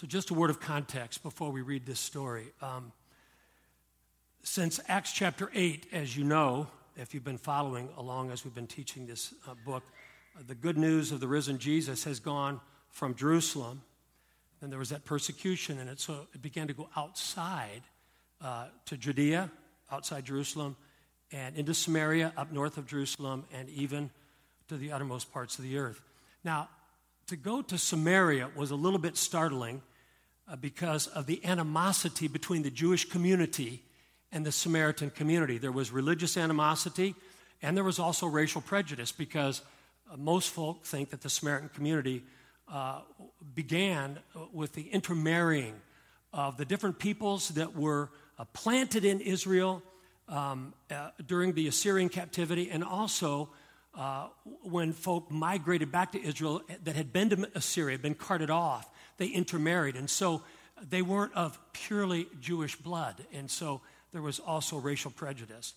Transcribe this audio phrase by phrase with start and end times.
[0.00, 2.52] So, just a word of context before we read this story.
[2.62, 2.92] Um,
[4.44, 8.68] since Acts chapter 8, as you know, if you've been following along as we've been
[8.68, 9.82] teaching this uh, book,
[10.36, 13.82] uh, the good news of the risen Jesus has gone from Jerusalem.
[14.60, 17.82] Then there was that persecution, and it, so it began to go outside
[18.40, 19.50] uh, to Judea,
[19.90, 20.76] outside Jerusalem,
[21.32, 24.10] and into Samaria, up north of Jerusalem, and even
[24.68, 26.00] to the uttermost parts of the earth.
[26.44, 26.68] Now,
[27.26, 29.82] to go to Samaria was a little bit startling
[30.56, 33.82] because of the animosity between the Jewish community
[34.32, 35.58] and the Samaritan community.
[35.58, 37.14] There was religious animosity,
[37.62, 39.62] and there was also racial prejudice because
[40.10, 42.22] uh, most folk think that the Samaritan community
[42.72, 43.00] uh,
[43.54, 45.74] began uh, with the intermarrying
[46.32, 49.82] of the different peoples that were uh, planted in Israel
[50.28, 53.48] um, uh, during the Assyrian captivity, and also
[53.94, 54.28] uh,
[54.62, 59.26] when folk migrated back to Israel that had been to Assyria, been carted off, they
[59.26, 59.96] intermarried.
[59.96, 60.36] And so
[60.76, 63.26] uh, they weren't of purely Jewish blood.
[63.32, 63.82] And so
[64.12, 65.74] there was also racial prejudice.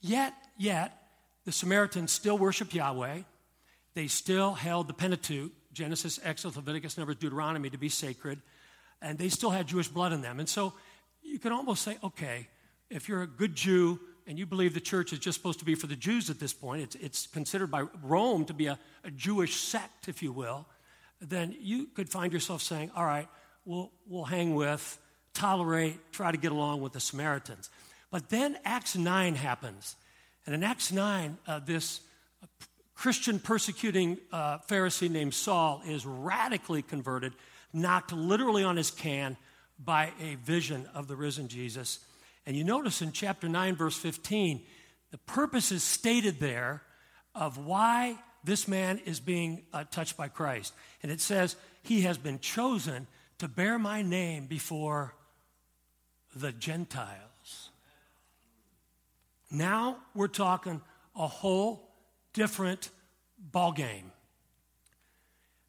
[0.00, 0.96] Yet, yet,
[1.44, 3.18] the Samaritans still worshiped Yahweh.
[3.94, 8.40] They still held the Pentateuch, Genesis, Exodus, Leviticus, Numbers, Deuteronomy, to be sacred.
[9.02, 10.40] And they still had Jewish blood in them.
[10.40, 10.72] And so
[11.22, 12.48] you can almost say, okay,
[12.90, 15.74] if you're a good Jew and you believe the church is just supposed to be
[15.74, 19.10] for the Jews at this point, it's, it's considered by Rome to be a, a
[19.10, 20.66] Jewish sect, if you will,
[21.20, 23.28] then you could find yourself saying, all right,
[23.64, 24.98] we'll, we'll hang with,
[25.32, 27.70] tolerate, try to get along with the Samaritans.
[28.10, 29.96] But then Acts 9 happens.
[30.46, 32.00] And in Acts 9, uh, this
[32.94, 37.32] Christian persecuting uh, Pharisee named Saul is radically converted,
[37.72, 39.36] knocked literally on his can
[39.82, 41.98] by a vision of the risen Jesus.
[42.46, 44.62] And you notice in chapter 9, verse 15,
[45.10, 46.82] the purpose is stated there
[47.34, 50.74] of why this man is being uh, touched by Christ.
[51.02, 53.06] And it says, He has been chosen
[53.38, 55.14] to bear my name before
[56.36, 57.70] the Gentiles.
[59.50, 60.82] Now we're talking
[61.16, 61.88] a whole
[62.32, 62.90] different
[63.52, 64.10] ballgame.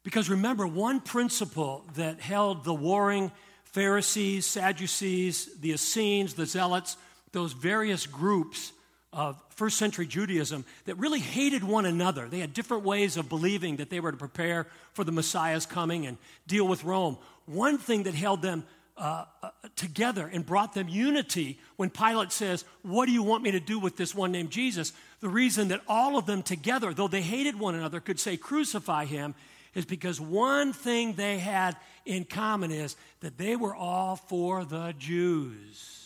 [0.02, 3.32] Because remember, one principle that held the warring
[3.64, 6.96] Pharisees, Sadducees, the Essenes, the Zealots,
[7.32, 8.72] those various groups
[9.12, 12.28] of first century Judaism that really hated one another.
[12.28, 16.06] They had different ways of believing that they were to prepare for the Messiah's coming
[16.06, 17.18] and deal with Rome.
[17.46, 18.64] One thing that held them
[18.96, 23.50] uh, uh, together and brought them unity when Pilate says, What do you want me
[23.52, 24.92] to do with this one named Jesus?
[25.20, 29.04] The reason that all of them together, though they hated one another, could say, Crucify
[29.04, 29.34] him,
[29.74, 34.94] is because one thing they had in common is that they were all for the
[34.98, 36.05] Jews.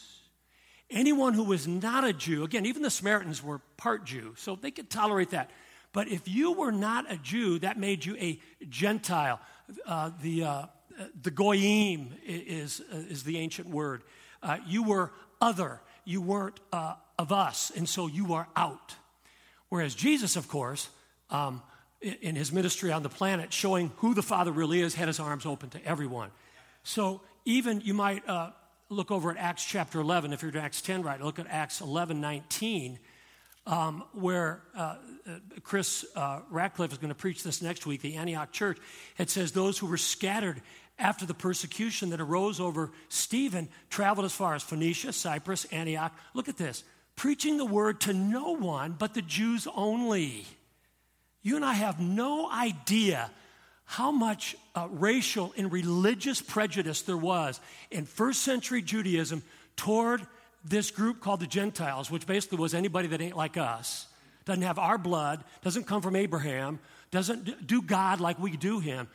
[0.90, 4.70] Anyone who was not a Jew, again, even the Samaritans were part Jew, so they
[4.70, 5.50] could tolerate that.
[5.92, 9.40] But if you were not a Jew, that made you a Gentile.
[9.86, 10.66] Uh, the, uh,
[11.22, 14.02] the goyim is, uh, is the ancient word.
[14.42, 18.94] Uh, you were other, you weren't uh, of us, and so you are out.
[19.68, 20.88] Whereas Jesus, of course,
[21.30, 21.62] um,
[22.00, 25.46] in his ministry on the planet, showing who the Father really is, had his arms
[25.46, 26.30] open to everyone.
[26.82, 28.50] So even you might uh,
[28.90, 31.80] look over at Acts chapter 11, if you're to Acts 10 right, look at Acts
[31.80, 32.98] 11 19,
[33.66, 34.96] um, where uh,
[35.26, 38.78] uh Chris uh, Ratcliffe is going to preach this next week, the Antioch church.
[39.16, 40.60] It says, Those who were scattered
[40.98, 46.12] after the persecution that arose over Stephen traveled as far as Phoenicia, Cyprus, Antioch.
[46.34, 46.84] Look at this
[47.16, 50.46] preaching the word to no one but the Jews only.
[51.42, 53.30] You and I have no idea
[53.90, 59.42] how much uh, racial and religious prejudice there was in first century Judaism
[59.74, 60.24] toward
[60.64, 64.06] this group called the Gentiles, which basically was anybody that ain't like us,
[64.44, 66.78] doesn't have our blood, doesn't come from Abraham,
[67.10, 69.08] doesn't do God like we do him.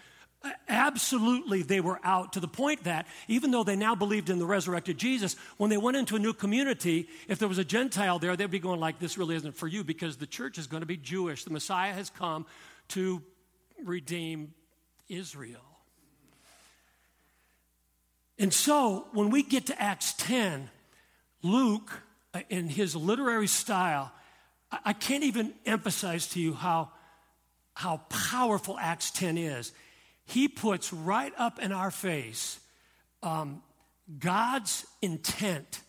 [0.67, 4.45] Absolutely, they were out to the point that even though they now believed in the
[4.45, 8.35] resurrected Jesus, when they went into a new community, if there was a Gentile there,
[8.35, 10.85] they'd be going like, "This really isn't for you," because the church is going to
[10.85, 11.45] be Jewish.
[11.45, 12.45] The Messiah has come
[12.89, 13.23] to
[13.81, 14.53] redeem
[15.09, 15.61] Israel.
[18.37, 20.69] And so, when we get to Acts 10,
[21.41, 21.91] Luke,
[22.33, 24.11] uh, in his literary style,
[24.83, 26.89] I can't even emphasize to you how,
[27.73, 29.71] how powerful Acts 10 is
[30.25, 32.59] he puts right up in our face
[33.23, 33.61] um,
[34.19, 35.81] God's intent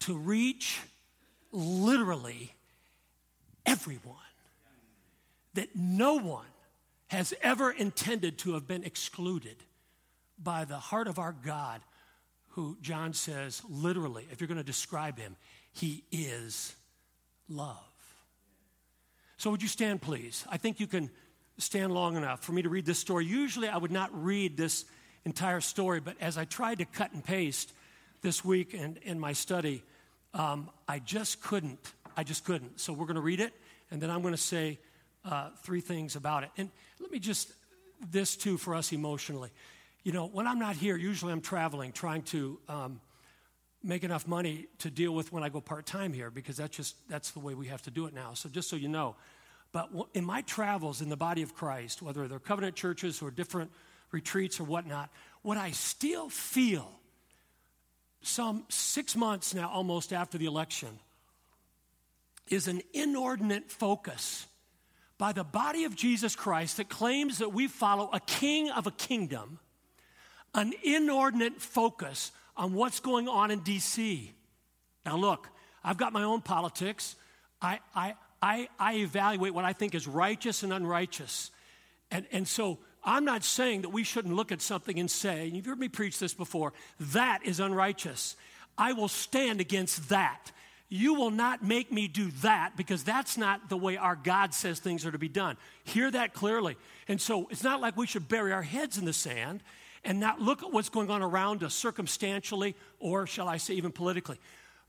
[0.00, 0.80] to reach
[1.50, 2.54] literally
[3.66, 4.16] everyone.
[5.54, 6.46] That no one
[7.12, 9.56] has ever intended to have been excluded
[10.42, 11.82] by the heart of our God,
[12.48, 15.36] who John says, literally, if you're going to describe him,
[15.72, 16.74] he is
[17.50, 17.76] love.
[19.36, 20.46] So, would you stand, please?
[20.48, 21.10] I think you can
[21.58, 23.26] stand long enough for me to read this story.
[23.26, 24.86] Usually, I would not read this
[25.26, 27.74] entire story, but as I tried to cut and paste
[28.22, 29.82] this week and in my study,
[30.32, 31.92] um, I just couldn't.
[32.16, 32.80] I just couldn't.
[32.80, 33.52] So we're going to read it,
[33.90, 34.78] and then I'm going to say
[35.24, 36.50] uh, three things about it.
[36.56, 36.70] And
[37.00, 37.52] let me just,
[38.10, 39.50] this too for us emotionally.
[40.02, 43.00] You know, when I'm not here, usually I'm traveling, trying to um,
[43.82, 46.96] make enough money to deal with when I go part time here, because that's just,
[47.08, 48.34] that's the way we have to do it now.
[48.34, 49.14] So just so you know.
[49.72, 53.70] But in my travels in the body of Christ, whether they're covenant churches or different
[54.10, 55.08] retreats or whatnot,
[55.42, 56.90] what I still feel
[58.20, 60.98] some six months now, almost after the election,
[62.48, 64.46] is an inordinate focus
[65.22, 68.90] by the body of Jesus Christ that claims that we follow a king of a
[68.90, 69.60] kingdom,
[70.52, 74.30] an inordinate focus on what's going on in DC.
[75.06, 75.48] Now, look,
[75.84, 77.14] I've got my own politics.
[77.60, 81.52] I, I, I, I evaluate what I think is righteous and unrighteous.
[82.10, 85.54] And, and so I'm not saying that we shouldn't look at something and say, and
[85.54, 88.34] you've heard me preach this before, that is unrighteous.
[88.76, 90.50] I will stand against that.
[90.94, 94.78] You will not make me do that because that's not the way our God says
[94.78, 95.56] things are to be done.
[95.84, 96.76] Hear that clearly.
[97.08, 99.62] And so it's not like we should bury our heads in the sand
[100.04, 103.90] and not look at what's going on around us circumstantially or, shall I say, even
[103.90, 104.38] politically,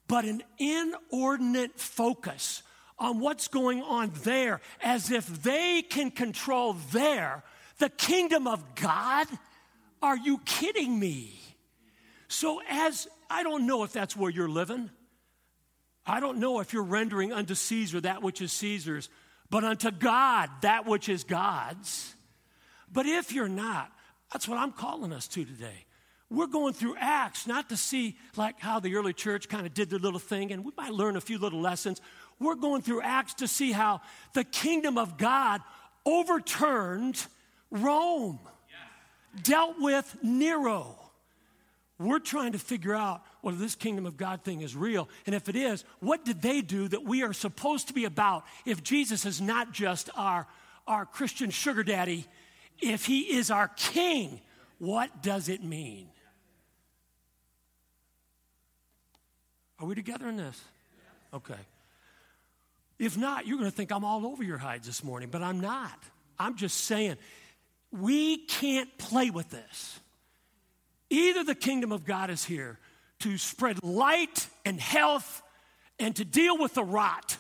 [0.10, 2.64] but an inordinate focus
[3.00, 7.44] on what's going on there as if they can control there
[7.78, 9.28] the kingdom of God?
[10.02, 11.40] Are you kidding me?
[12.28, 14.90] So, as I don't know if that's where you're living,
[16.06, 19.10] I don't know if you're rendering unto Caesar that which is Caesar's,
[19.50, 22.14] but unto God that which is God's.
[22.92, 23.92] But if you're not,
[24.32, 25.86] that's what I'm calling us to today.
[26.30, 29.90] We're going through Acts not to see like how the early church kind of did
[29.90, 32.02] their little thing, and we might learn a few little lessons.
[32.40, 34.02] We're going through Acts to see how
[34.34, 35.62] the kingdom of God
[36.06, 37.24] overturned
[37.70, 38.40] Rome,
[39.42, 41.03] dealt with Nero.
[42.00, 45.08] We're trying to figure out whether this kingdom of God thing is real.
[45.26, 48.46] And if it is, what did they do that we are supposed to be about
[48.66, 50.48] if Jesus is not just our,
[50.88, 52.26] our Christian sugar daddy,
[52.82, 54.42] if he is our king?
[54.80, 56.10] What does it mean?
[59.80, 60.62] Are we together in this?
[61.34, 61.60] Okay.
[63.00, 65.60] If not, you're going to think I'm all over your hides this morning, but I'm
[65.60, 65.98] not.
[66.40, 67.18] I'm just saying
[67.92, 70.00] we can't play with this.
[71.14, 72.80] Either the kingdom of God is here
[73.20, 75.44] to spread light and health
[76.00, 77.38] and to deal with the rot,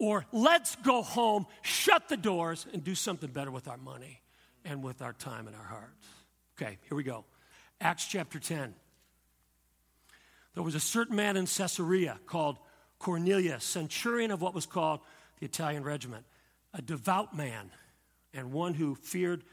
[0.00, 4.20] or let's go home, shut the doors, and do something better with our money
[4.64, 6.04] and with our time and our hearts.
[6.60, 7.24] Okay, here we go.
[7.80, 8.74] Acts chapter 10.
[10.54, 12.58] There was a certain man in Caesarea called
[12.98, 14.98] Cornelius, centurion of what was called
[15.38, 16.24] the Italian regiment,
[16.74, 17.70] a devout man
[18.34, 19.44] and one who feared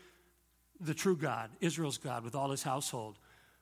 [0.82, 3.20] the true God, Israel's God, with all his household,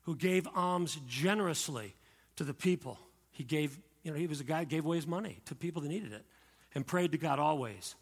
[0.07, 1.93] who gave alms generously
[2.37, 2.97] to the people.
[3.31, 5.81] He gave, you know, he was a guy who gave away his money to people
[5.81, 6.23] that needed it
[6.73, 7.93] and prayed to God always.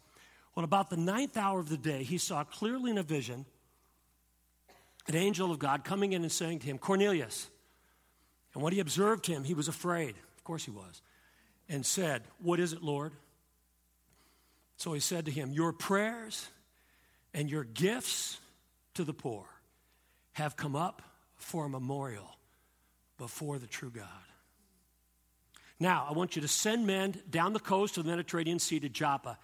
[0.54, 3.44] Well, about the ninth hour of the day, he saw clearly in a vision
[5.08, 7.48] an angel of God coming in and saying to him, Cornelius.
[8.54, 10.14] And when he observed him, he was afraid.
[10.36, 11.02] Of course he was.
[11.68, 13.10] And said, What is it, Lord?
[14.76, 16.46] So he said to him, Your prayers
[17.34, 18.38] and your gifts
[18.94, 19.44] to the poor
[20.34, 21.02] have come up
[21.36, 22.36] for a memorial
[23.18, 24.04] before the true God.
[25.78, 28.88] Now, I want you to send men down the coast of the Mediterranean Sea to
[28.88, 29.38] Joppa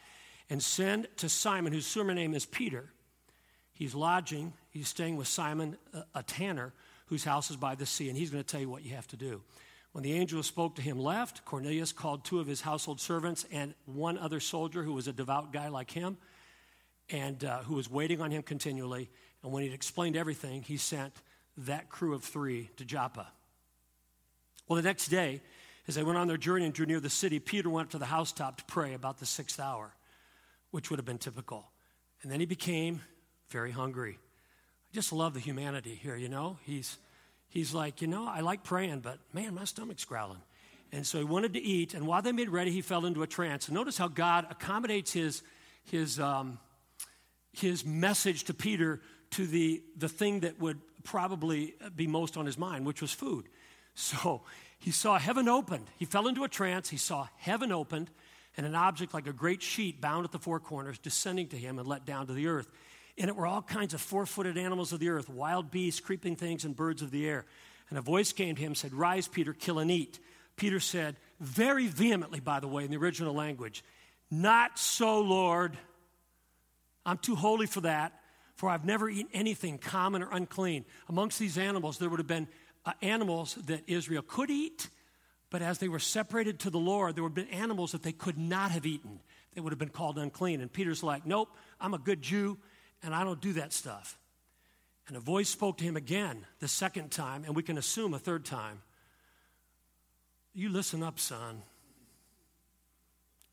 [0.49, 2.90] and send to Simon, whose surname is Peter.
[3.75, 5.76] He's lodging, he's staying with Simon,
[6.14, 6.72] a, tanner,
[7.06, 9.06] whose house is by the sea, and he's going to tell you what you have
[9.08, 9.42] to do.
[9.92, 13.75] When the angel spoke to him left, Cornelius called two of his household servants and
[13.84, 16.16] one other soldier who was a devout guy like him
[17.11, 19.11] and uh, who was waiting on him continually.
[19.42, 21.12] And when he'd explained everything, he sent
[21.56, 23.28] that crew of three to Joppa.
[24.68, 25.42] Well, the next day,
[25.88, 28.06] as they went on their journey and drew near the city, Peter went to the
[28.06, 29.94] housetop to pray about the sixth hour,
[30.71, 31.71] which would have been typical.
[32.23, 33.02] And then he became
[33.50, 34.18] very hungry.
[34.18, 36.59] I just love the humanity here, you know?
[36.62, 36.99] He's,
[37.49, 40.42] he's like, you know, I like praying, but man, my stomach's growling.
[40.92, 43.26] And so he wanted to eat, and while they made ready, he fell into a
[43.26, 43.71] trance.
[43.71, 45.42] Notice how God accommodates his,
[45.85, 46.59] his, um,
[47.52, 49.00] his message to Peter
[49.32, 53.48] to the, the thing that would probably be most on his mind, which was food.
[53.94, 54.42] So
[54.78, 55.86] he saw heaven opened.
[55.98, 56.88] He fell into a trance.
[56.88, 58.10] He saw heaven opened
[58.56, 61.78] and an object like a great sheet bound at the four corners descending to him
[61.78, 62.70] and let down to the earth.
[63.18, 66.36] And it were all kinds of four footed animals of the earth, wild beasts, creeping
[66.36, 67.44] things, and birds of the air.
[67.90, 70.18] And a voice came to him and said, Rise, Peter, kill and eat.
[70.56, 73.84] Peter said, very vehemently, by the way, in the original language,
[74.30, 75.76] Not so, Lord.
[77.04, 78.12] I'm too holy for that.
[78.54, 80.85] For I've never eaten anything common or unclean.
[81.09, 82.49] Amongst these animals, there would have been
[82.85, 84.88] uh, animals that Israel could eat,
[85.50, 88.12] but as they were separated to the Lord, there would have been animals that they
[88.12, 89.21] could not have eaten.
[89.54, 90.61] They would have been called unclean.
[90.61, 91.49] And Peter's like, Nope,
[91.80, 92.59] I'm a good Jew,
[93.02, 94.18] and I don't do that stuff.
[95.09, 98.18] And a voice spoke to him again the second time, and we can assume a
[98.18, 98.82] third time.
[100.54, 101.62] You listen up, son.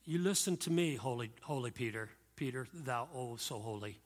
[0.05, 2.09] You listen to me, holy, holy Peter.
[2.35, 3.99] Peter, thou oh so holy.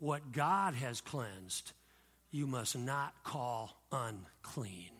[0.00, 1.72] What God has cleansed,
[2.32, 4.90] you must not call unclean.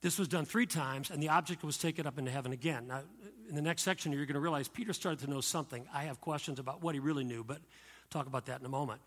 [0.00, 2.88] This was done three times, and the object was taken up into heaven again.
[2.88, 3.02] Now,
[3.48, 5.86] in the next section, you're going to realize Peter started to know something.
[5.92, 7.58] I have questions about what he really knew, but
[8.10, 9.00] talk about that in a moment.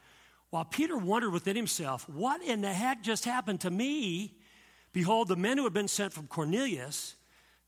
[0.50, 4.34] While Peter wondered within himself, what in the heck just happened to me?
[4.94, 7.16] Behold, the men who had been sent from Cornelius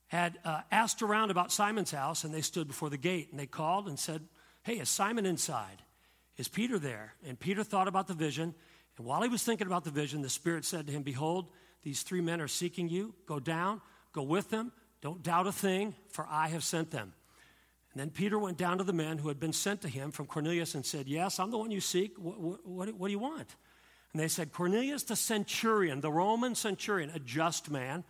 [0.07, 3.47] had uh, asked around about Simon's house, and they stood before the gate, and they
[3.47, 4.21] called and said,
[4.63, 5.82] Hey, is Simon inside?
[6.37, 7.13] Is Peter there?
[7.25, 8.55] And Peter thought about the vision,
[8.97, 11.47] and while he was thinking about the vision, the Spirit said to him, Behold,
[11.83, 13.13] these three men are seeking you.
[13.25, 13.81] Go down,
[14.13, 14.71] go with them.
[15.01, 17.13] Don't doubt a thing, for I have sent them.
[17.93, 20.25] And then Peter went down to the men who had been sent to him from
[20.25, 22.17] Cornelius and said, Yes, I'm the one you seek.
[22.17, 23.55] What, what, what, do you want?
[24.13, 28.03] And they said, Cornelius the centurion, the Roman centurion, a just man,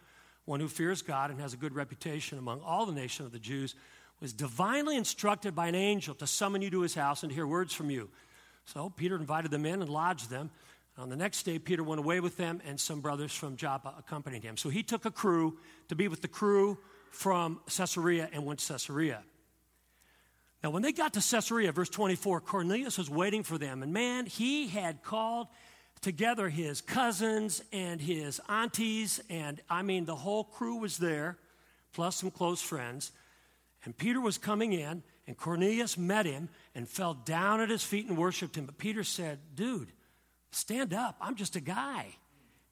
[0.46, 3.40] one who fears God and has a good reputation among all the nation of the
[3.40, 3.76] Jews,
[4.24, 7.46] was divinely instructed by an angel to summon you to his house and to hear
[7.46, 8.10] words from you.
[8.64, 10.50] So Peter invited them in and lodged them.
[10.98, 14.42] On the next day, Peter went away with them, and some brothers from Joppa accompanied
[14.42, 14.56] him.
[14.56, 15.58] So he took a crew
[15.90, 16.78] to be with the crew
[17.12, 19.24] from Caesarea and went to Caesarea.
[20.64, 23.84] Now, when they got to Caesarea, verse 24, Cornelius was waiting for them.
[23.84, 25.48] And man, he had called
[26.00, 31.38] together his cousins and his aunties, and I mean, the whole crew was there,
[31.92, 33.12] plus some close friends.
[33.86, 38.08] And Peter was coming in, and Cornelius met him and fell down at his feet
[38.08, 38.66] and worshiped him.
[38.66, 39.92] But Peter said, Dude,
[40.52, 41.18] stand up.
[41.22, 42.16] I'm just a guy.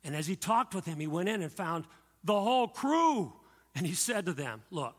[0.04, 1.86] And as he talked with him, he went in and found
[2.24, 3.34] the whole crew.
[3.76, 4.96] And he said to them, Look,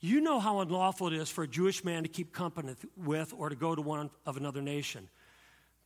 [0.00, 3.48] you know how unlawful it is for a Jewish man to keep company with or
[3.48, 5.08] to go to one of another nation.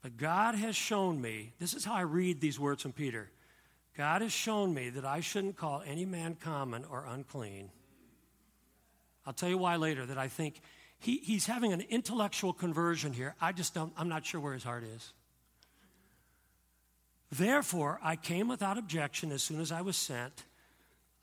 [0.03, 3.31] But God has shown me, this is how I read these words from Peter
[3.97, 7.71] God has shown me that I shouldn't call any man common or unclean.
[9.27, 10.61] I'll tell you why later, that I think
[10.99, 13.35] he, he's having an intellectual conversion here.
[13.41, 15.13] I just don't, I'm not sure where his heart is.
[17.31, 20.45] Therefore, I came without objection as soon as I was sent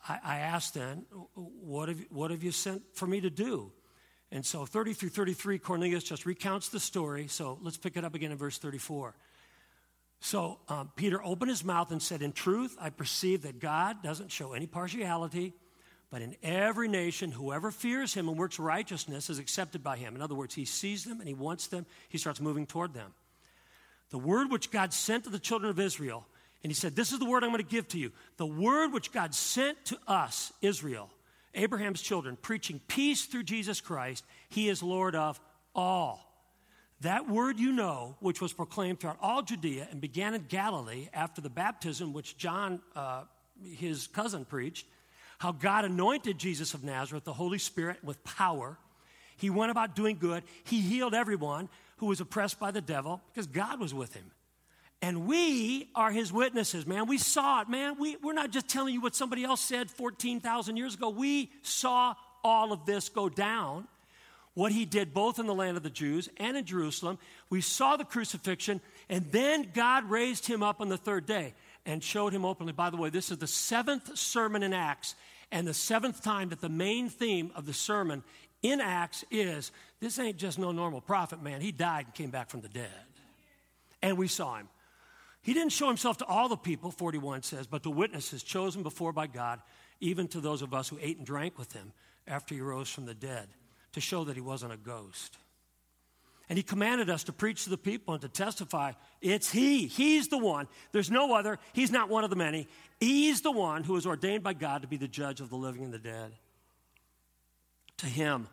[0.08, 3.72] I, I asked then, what have, what have you sent for me to do?
[4.32, 7.28] And so 30 through 33, Cornelius just recounts the story.
[7.28, 9.16] So let's pick it up again in verse 34.
[10.20, 14.32] So um, Peter opened his mouth and said, In truth, I perceive that God doesn't
[14.32, 15.54] show any partiality,
[16.14, 20.14] but in every nation, whoever fears him and works righteousness is accepted by him.
[20.14, 23.16] In other words, he sees them and he wants them, he starts moving toward them.
[24.12, 26.24] The word which God sent to the children of Israel
[26.62, 28.12] and he said, This is the word I'm going to give to you.
[28.38, 31.10] The word which God sent to us, Israel,
[31.56, 34.24] Abraham's children, preaching peace through Jesus Christ.
[34.50, 35.40] He is Lord of
[35.74, 36.32] all.
[37.02, 41.42] That word you know, which was proclaimed throughout all Judea and began in Galilee after
[41.42, 43.24] the baptism which John, uh,
[43.64, 44.86] his cousin, preached,
[45.44, 48.78] how God anointed Jesus of Nazareth, the Holy Spirit, with power.
[49.36, 50.42] He went about doing good.
[50.64, 54.32] He healed everyone who was oppressed by the devil because God was with him.
[55.02, 57.08] And we are his witnesses, man.
[57.08, 57.98] We saw it, man.
[58.00, 61.10] We, we're not just telling you what somebody else said 14,000 years ago.
[61.10, 63.90] We saw all of this go down.
[64.54, 67.20] What he did both in the land of the Jews and in Jerusalem.
[67.50, 71.54] We saw the crucifixion, and then God raised him up on the third day
[71.86, 72.72] and showed him openly.
[72.72, 75.16] By the way, this is the seventh sermon in Acts,
[75.54, 78.24] and the seventh time that the main theme of the sermon
[78.64, 81.62] in Acts is this ain't just no normal prophet, man.
[81.62, 82.90] He died and came back from the dead.
[84.02, 84.68] And we saw him.
[85.44, 89.14] He didn't show himself to all the people, 41 says, but to witnesses chosen before
[89.14, 89.60] by God,
[90.00, 91.92] even to those of us who ate and drank with him
[92.28, 93.48] after he rose from the dead,
[93.92, 95.38] to show that he wasn't a ghost.
[96.50, 99.88] And he commanded us to preach to the people and to testify it's he.
[99.88, 100.68] He's the one.
[100.92, 101.58] There's no other.
[101.72, 102.68] He's not one of the many.
[103.00, 105.84] He's the one who is ordained by God to be the judge of the living
[105.84, 106.34] and the dead.
[107.98, 108.48] To him,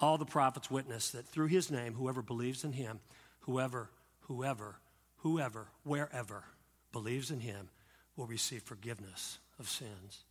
[0.00, 3.00] all the prophets witness that through his name, whoever believes in him,
[3.40, 4.76] whoever, whoever
[5.24, 6.44] whoever, wherever
[6.92, 7.68] believes in him
[8.14, 10.22] will receive forgiveness of sins.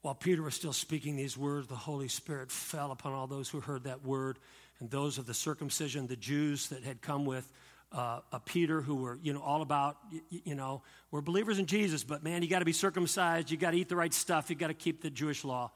[0.00, 3.60] While Peter was still speaking these words, the Holy Spirit fell upon all those who
[3.60, 4.38] heard that word,
[4.82, 7.48] and those of the circumcision, the Jews that had come with
[7.92, 11.66] uh, a Peter, who were, you know, all about, you, you know, we're believers in
[11.66, 14.50] Jesus, but man, you got to be circumcised, you got to eat the right stuff,
[14.50, 15.70] you got to keep the Jewish law.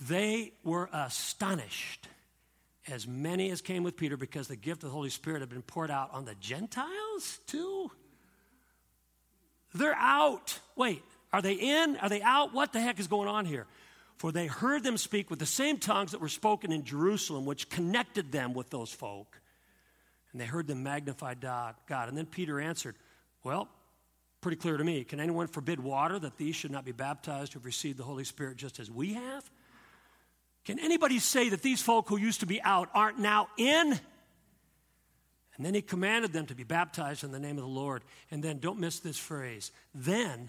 [0.00, 2.06] They were astonished
[2.86, 5.62] as many as came with Peter because the gift of the Holy Spirit had been
[5.62, 7.90] poured out on the Gentiles too.
[9.74, 10.56] They're out.
[10.76, 11.96] Wait, are they in?
[11.96, 12.54] Are they out?
[12.54, 13.66] What the heck is going on here?
[14.22, 17.68] For they heard them speak with the same tongues that were spoken in Jerusalem, which
[17.68, 19.40] connected them with those folk.
[20.30, 21.74] And they heard them magnify God.
[21.90, 22.94] And then Peter answered,
[23.42, 23.68] Well,
[24.40, 25.02] pretty clear to me.
[25.02, 28.22] Can anyone forbid water that these should not be baptized who have received the Holy
[28.22, 29.50] Spirit just as we have?
[30.64, 33.98] Can anybody say that these folk who used to be out aren't now in?
[35.56, 38.04] And then he commanded them to be baptized in the name of the Lord.
[38.30, 40.48] And then, don't miss this phrase, then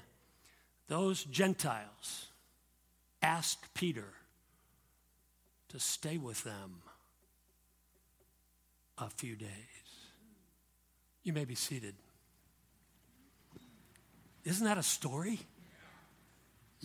[0.89, 2.27] those Gentiles
[3.23, 4.13] asked Peter
[5.69, 6.81] to stay with them
[8.97, 9.49] a few days.
[11.23, 11.95] You may be seated.
[14.43, 15.39] Isn't that a story?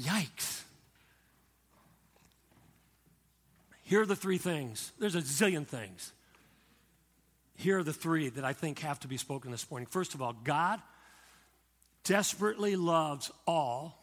[0.01, 0.63] Yikes.
[3.83, 4.93] Here are the three things.
[4.99, 6.13] There's a zillion things.
[7.57, 9.87] Here are the three that I think have to be spoken this morning.
[9.87, 10.81] First of all, God
[12.05, 13.98] desperately loves all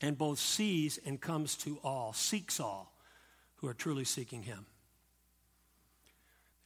[0.00, 2.92] and both sees and comes to all, seeks all
[3.56, 4.66] who are truly seeking Him.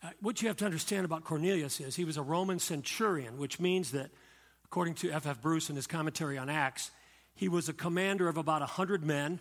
[0.03, 3.59] Uh, what you have to understand about Cornelius is he was a Roman centurion, which
[3.59, 4.11] means that,
[4.64, 5.41] according to F.F.
[5.41, 6.91] Bruce in his commentary on Acts,
[7.35, 9.41] he was a commander of about 100 men.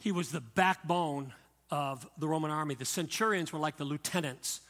[0.00, 1.32] He was the backbone
[1.70, 2.74] of the Roman army.
[2.74, 4.60] The centurions were like the lieutenants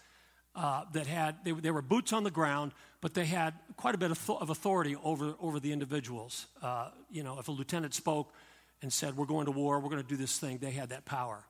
[0.54, 3.98] uh, that had, they, they, were boots on the ground, but they had quite a
[3.98, 6.46] bit of, of authority over, over the individuals.
[6.62, 8.32] Uh, you know, if a lieutenant spoke
[8.80, 11.04] and said, We're going to war, we're going to do this thing, they had that
[11.04, 11.44] power.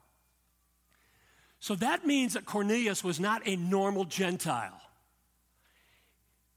[1.61, 4.81] So that means that Cornelius was not a normal Gentile.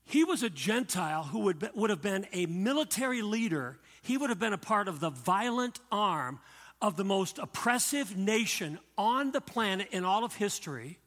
[0.05, 3.77] He was a Gentile who would, be, would have been a military leader.
[4.01, 6.39] He would have been a part of the violent arm
[6.81, 10.99] of the most oppressive nation on the planet in all of history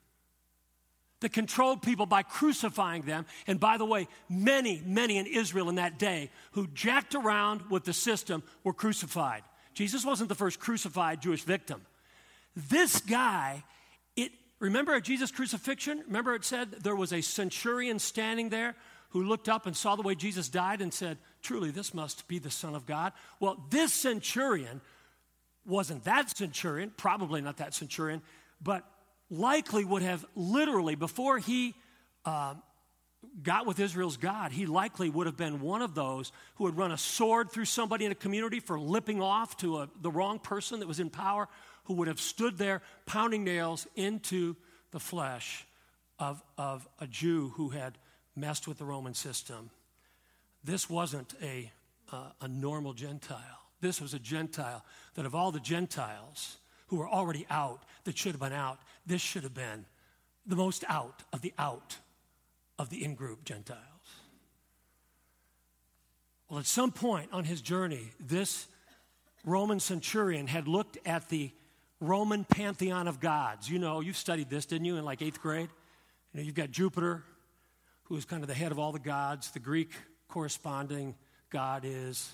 [1.20, 3.26] that controlled people by crucifying them.
[3.46, 7.84] And by the way, many, many in Israel in that day who jacked around with
[7.84, 9.42] the system were crucified.
[9.74, 11.82] Jesus wasn't the first crucified Jewish victim.
[12.56, 13.62] This guy,
[14.16, 18.74] it remember at Jesus' crucifixion, remember it said there was a centurion standing there
[19.10, 22.38] who looked up and saw the way Jesus died and said, Truly, this must be
[22.38, 23.12] the Son of God.
[23.38, 24.80] Well, this centurion
[25.66, 28.22] wasn't that centurion, probably not that centurion,
[28.62, 28.84] but
[29.30, 31.74] likely would have literally, before he
[32.24, 32.54] uh,
[33.42, 36.90] got with Israel's God, he likely would have been one of those who would run
[36.90, 40.80] a sword through somebody in a community for lipping off to a, the wrong person
[40.80, 41.48] that was in power,
[41.84, 44.56] who would have stood there pounding nails into
[44.90, 45.66] the flesh
[46.18, 47.98] of, of a Jew who had
[48.36, 49.70] messed with the Roman system.
[50.62, 51.70] This wasn't a,
[52.12, 53.38] uh, a normal Gentile.
[53.80, 58.32] This was a Gentile that of all the Gentiles who were already out, that should
[58.32, 59.84] have been out, this should have been
[60.46, 61.96] the most out of the out
[62.78, 63.80] of the in group Gentiles.
[66.48, 68.66] Well, at some point on his journey, this
[69.44, 71.52] Roman centurion had looked at the
[72.00, 73.70] Roman pantheon of gods.
[73.70, 75.68] You know, you studied this, didn't you, in like eighth grade?
[76.32, 77.22] You know, you've got Jupiter,
[78.04, 79.50] who is kind of the head of all the gods.
[79.50, 79.92] The Greek
[80.28, 81.14] corresponding
[81.50, 82.32] god is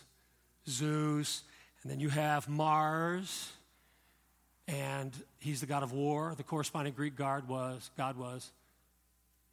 [0.68, 1.42] Zeus,
[1.82, 3.52] and then you have Mars,
[4.68, 6.34] and he's the god of war.
[6.36, 8.50] The corresponding Greek god was God was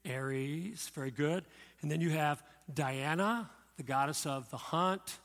[0.10, 1.46] Ares, very good.
[1.82, 5.20] And then you have Diana, the goddess of the hunt,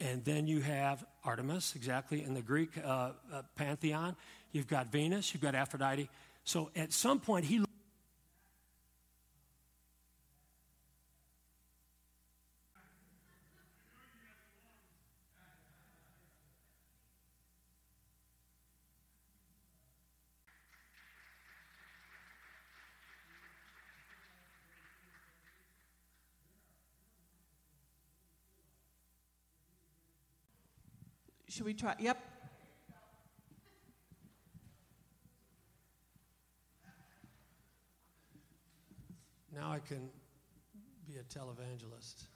[0.00, 4.16] and then you have Artemis, exactly in the Greek uh, uh, pantheon.
[4.52, 6.08] You've got Venus, you've got Aphrodite.
[6.44, 7.65] So at some point he
[31.66, 31.96] Should we try?
[31.98, 32.18] Yep.
[39.52, 40.08] Now I can
[41.08, 42.26] be a televangelist.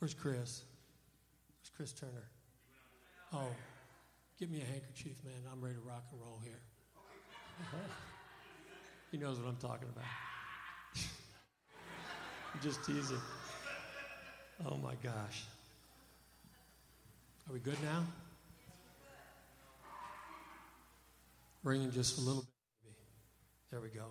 [0.00, 0.34] Where's Chris?
[0.34, 2.28] Where's Chris Turner?
[3.32, 3.46] Oh,
[4.40, 5.34] give me a handkerchief, man.
[5.52, 6.58] I'm ready to rock and roll here.
[9.12, 10.04] he knows what I'm talking about.
[12.62, 13.20] Just teasing.
[14.68, 15.44] Oh my gosh.
[17.48, 18.04] Are we good now?
[21.62, 22.50] Ringing just a little bit,
[22.84, 22.96] maybe.
[23.70, 24.06] There we go.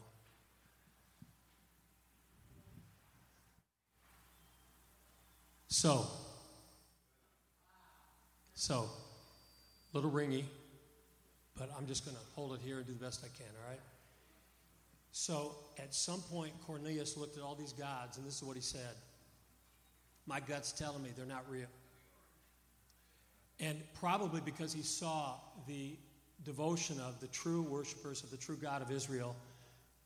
[5.68, 6.08] So,
[8.58, 8.90] So,
[9.94, 10.44] little ringy,
[11.56, 13.70] but I'm just going to hold it here and do the best I can, all
[13.70, 13.80] right?
[15.18, 18.62] So, at some point, Cornelius looked at all these gods, and this is what he
[18.62, 18.96] said
[20.28, 21.70] My gut's telling me they're not real.
[23.62, 25.36] And probably because he saw
[25.70, 25.96] the
[26.44, 29.38] devotion of the true worshipers of the true God of Israel,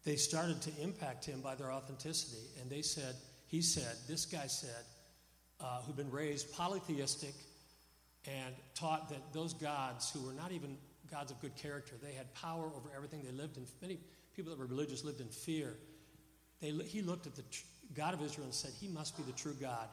[0.04, 2.46] they started to impact him by their authenticity.
[2.62, 3.16] And they said,
[3.48, 4.84] he said, this guy said,
[5.60, 7.34] uh, who'd been raised polytheistic
[8.28, 10.78] and taught that those gods who were not even
[11.10, 13.24] gods of good character, they had power over everything.
[13.24, 13.98] They lived in, many
[14.40, 15.76] people that were religious lived in fear.
[16.62, 19.38] They, he looked at the tr- God of Israel and said, He must be the
[19.38, 19.90] true God.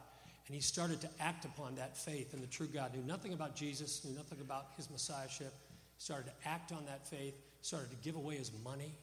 [0.47, 2.95] And he started to act upon that faith in the true God.
[2.95, 5.53] Knew nothing about Jesus, knew nothing about his messiahship.
[5.97, 8.93] He Started to act on that faith, started to give away his money.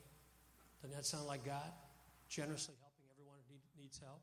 [0.80, 1.70] Doesn't that sound like God?
[2.30, 4.22] Generously helping everyone who need, needs help.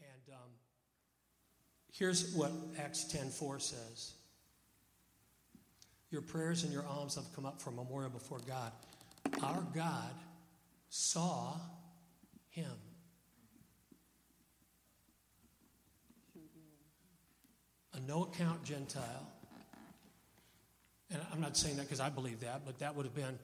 [0.00, 0.50] And um,
[1.92, 4.14] here's what Acts 10:4 says.
[6.10, 8.72] Your prayers and your alms have come up for memorial before God.
[9.42, 10.14] Our God
[10.88, 11.56] saw
[12.50, 12.72] him.
[17.94, 19.32] A no account Gentile.
[21.10, 23.38] And I'm not saying that because I believe that, but that would have been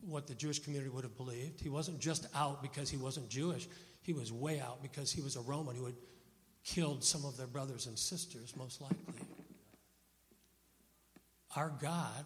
[0.00, 1.60] what the Jewish community would have believed.
[1.60, 3.68] He wasn't just out because he wasn't Jewish,
[4.02, 5.94] he was way out because he was a Roman who had
[6.64, 8.98] killed some of their brothers and sisters, most likely.
[11.56, 12.24] Our God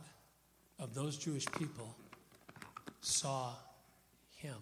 [0.79, 1.97] of those Jewish people
[3.03, 3.55] saw
[4.37, 4.57] him.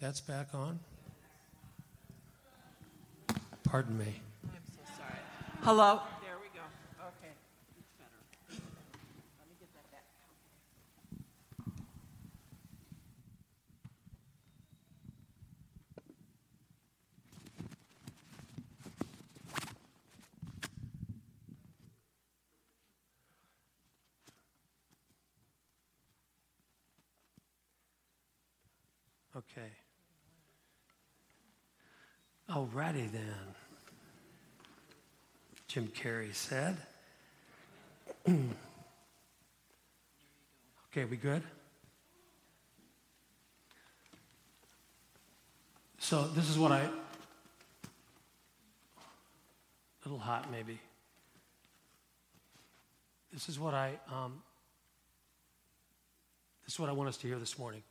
[0.00, 0.78] That's back on?
[3.64, 4.04] Pardon me.
[4.44, 5.18] I'm so sorry.
[5.62, 6.00] Hello?
[6.22, 6.62] There we go.
[7.00, 7.32] Okay.
[7.78, 8.62] It's better.
[9.40, 10.04] Let me get that back.
[29.38, 29.70] Okay.
[32.50, 33.54] Alrighty then.
[35.68, 36.76] Jim Carrey said.
[38.28, 38.48] okay,
[41.08, 41.44] we good?
[46.00, 46.80] So this is what I.
[46.80, 46.90] A
[50.04, 50.80] little hot, maybe.
[53.32, 54.00] This is what I.
[54.12, 54.42] Um,
[56.64, 57.84] this is what I want us to hear this morning.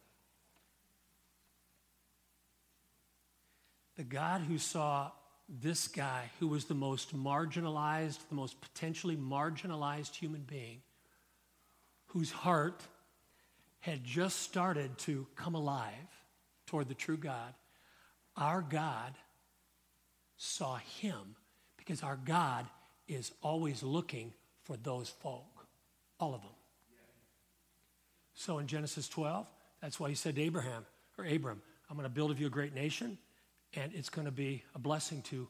[3.97, 5.11] The God who saw
[5.49, 10.81] this guy, who was the most marginalized, the most potentially marginalized human being,
[12.07, 12.83] whose heart
[13.79, 15.93] had just started to come alive
[16.67, 17.53] toward the true God,
[18.35, 19.13] our God
[20.37, 21.35] saw him
[21.77, 22.67] because our God
[23.07, 24.33] is always looking
[24.63, 25.67] for those folk,
[26.19, 26.51] all of them.
[28.35, 29.47] So in Genesis 12,
[29.81, 30.85] that's why he said to Abraham,
[31.17, 33.17] or Abram, I'm going to build of you a great nation
[33.75, 35.47] and it's going to be a blessing to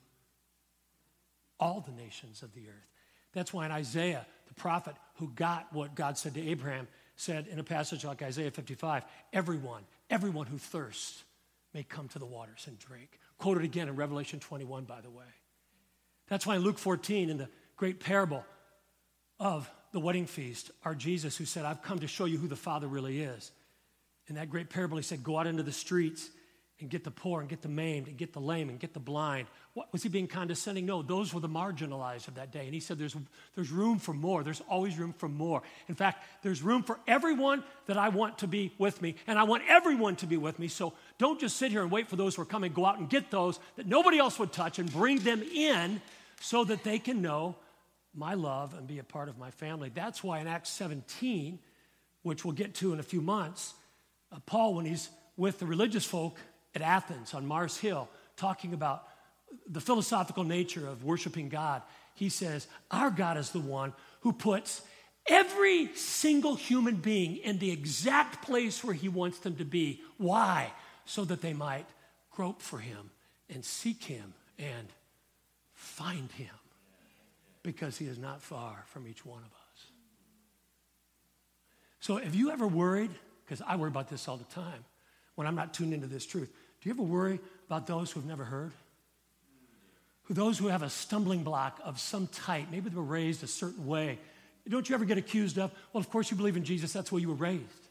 [1.60, 2.91] all the nations of the earth.
[3.34, 7.60] That's why in Isaiah, the prophet who got what God said to Abraham said in
[7.60, 9.03] a passage like Isaiah 55
[9.34, 11.23] everyone, everyone who thirsts
[11.73, 13.19] may come to the waters and drink.
[13.38, 15.25] Quoted again in Revelation 21, by the way.
[16.27, 18.43] That's why in Luke 14, in the great parable
[19.39, 22.56] of the wedding feast, our Jesus who said, I've come to show you who the
[22.56, 23.51] Father really is.
[24.27, 26.30] In that great parable, he said, Go out into the streets
[26.79, 28.99] and get the poor and get the maimed and get the lame and get the
[28.99, 29.47] blind.
[29.73, 30.85] What, was he being condescending?
[30.85, 32.65] No, those were the marginalized of that day.
[32.65, 33.15] And he said, there's,
[33.55, 34.43] there's room for more.
[34.43, 35.63] There's always room for more.
[35.87, 39.43] In fact, there's room for everyone that I want to be with me, and I
[39.43, 40.67] want everyone to be with me.
[40.67, 42.73] So don't just sit here and wait for those who are coming.
[42.73, 45.99] Go out and get those that nobody else would touch and bring them in
[46.41, 47.55] so that they can know
[48.13, 49.89] my love and be a part of my family.
[49.93, 51.57] That's why in Acts 17,
[52.21, 53.73] which we'll get to in a few months,
[54.31, 56.37] uh, Paul, when he's with the religious folk
[56.77, 59.07] at Athens on Mars Hill talking about
[59.67, 61.81] the philosophical nature of worshiping God.
[62.13, 64.81] He says, Our God is the one who puts
[65.27, 70.01] every single human being in the exact place where He wants them to be.
[70.17, 70.71] Why?
[71.05, 71.85] So that they might
[72.29, 73.09] grope for Him
[73.49, 74.87] and seek Him and
[75.73, 76.53] find Him
[77.63, 79.87] because He is not far from each one of us.
[82.01, 83.11] So, have you ever worried?
[83.45, 84.85] Because I worry about this all the time
[85.35, 86.51] when I'm not tuned into this truth.
[86.88, 88.71] Do you ever worry about those who have never heard?
[90.23, 93.47] Who those who have a stumbling block of some type, maybe they were raised a
[93.47, 94.19] certain way.
[94.69, 97.19] Don't you ever get accused of, well, of course you believe in Jesus, that's where
[97.19, 97.89] you were raised.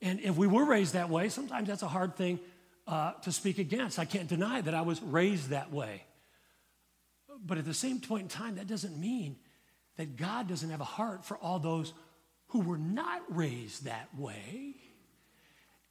[0.00, 2.40] And if we were raised that way, sometimes that's a hard thing
[2.86, 3.98] uh, to speak against.
[3.98, 6.02] I can't deny that I was raised that way.
[7.44, 9.36] But at the same point in time, that doesn't mean
[9.98, 11.92] that God doesn't have a heart for all those
[12.46, 14.76] who were not raised that way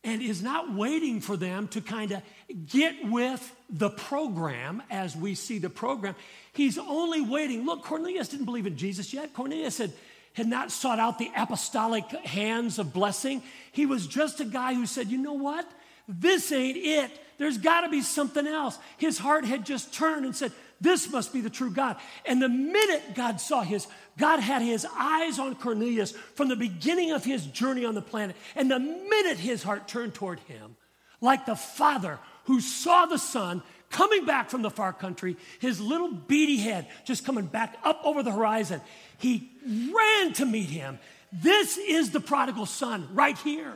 [0.10, 2.24] and is not waiting for them to kind of
[2.66, 6.16] get with the program as we see the program.
[6.52, 7.64] He's only waiting.
[7.64, 9.34] Look, Cornelius didn't believe in Jesus yet.
[9.36, 9.94] Cornelius had,
[10.34, 13.44] had not sought out the apostolic hands of blessing.
[13.72, 15.70] He was just a guy who said, you know what?
[16.08, 17.12] This ain't it.
[17.38, 18.80] There's got to be something else.
[18.98, 21.98] His heart had just turned and said, this must be the true God.
[22.26, 23.88] And the minute God saw his,
[24.18, 28.36] God had his eyes on Cornelius from the beginning of his journey on the planet.
[28.56, 30.78] And the minute his heart turned toward him,
[31.22, 36.12] like the father who saw the son coming back from the far country, his little
[36.12, 38.82] beady head just coming back up over the horizon,
[39.18, 41.00] he ran to meet him.
[41.34, 43.68] This is the prodigal son right here.
[43.68, 43.74] In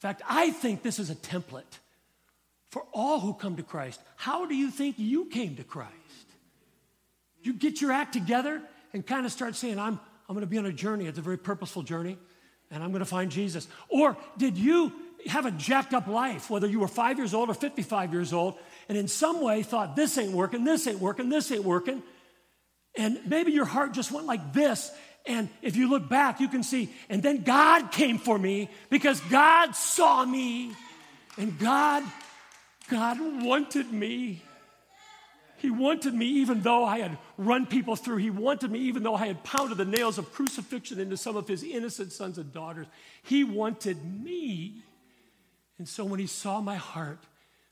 [0.00, 1.78] fact, I think this is a template
[2.70, 4.00] for all who come to Christ.
[4.16, 5.90] How do you think you came to Christ?
[7.42, 10.58] You get your act together and kind of start saying, I'm, I'm going to be
[10.58, 11.06] on a journey.
[11.06, 12.18] It's a very purposeful journey,
[12.70, 13.66] and I'm going to find Jesus.
[13.88, 14.92] Or did you
[15.26, 18.58] have a jacked up life, whether you were five years old or 55 years old,
[18.88, 22.02] and in some way thought, this ain't working, this ain't working, this ain't working?
[22.94, 24.90] And maybe your heart just went like this.
[25.26, 29.20] And if you look back, you can see, and then God came for me because
[29.22, 30.72] God saw me
[31.36, 32.02] and God
[32.90, 34.42] God wanted me.
[35.58, 38.16] He wanted me even though I had run people through.
[38.16, 41.46] He wanted me even though I had pounded the nails of crucifixion into some of
[41.46, 42.86] his innocent sons and daughters.
[43.22, 44.82] He wanted me.
[45.78, 47.20] And so when he saw my heart,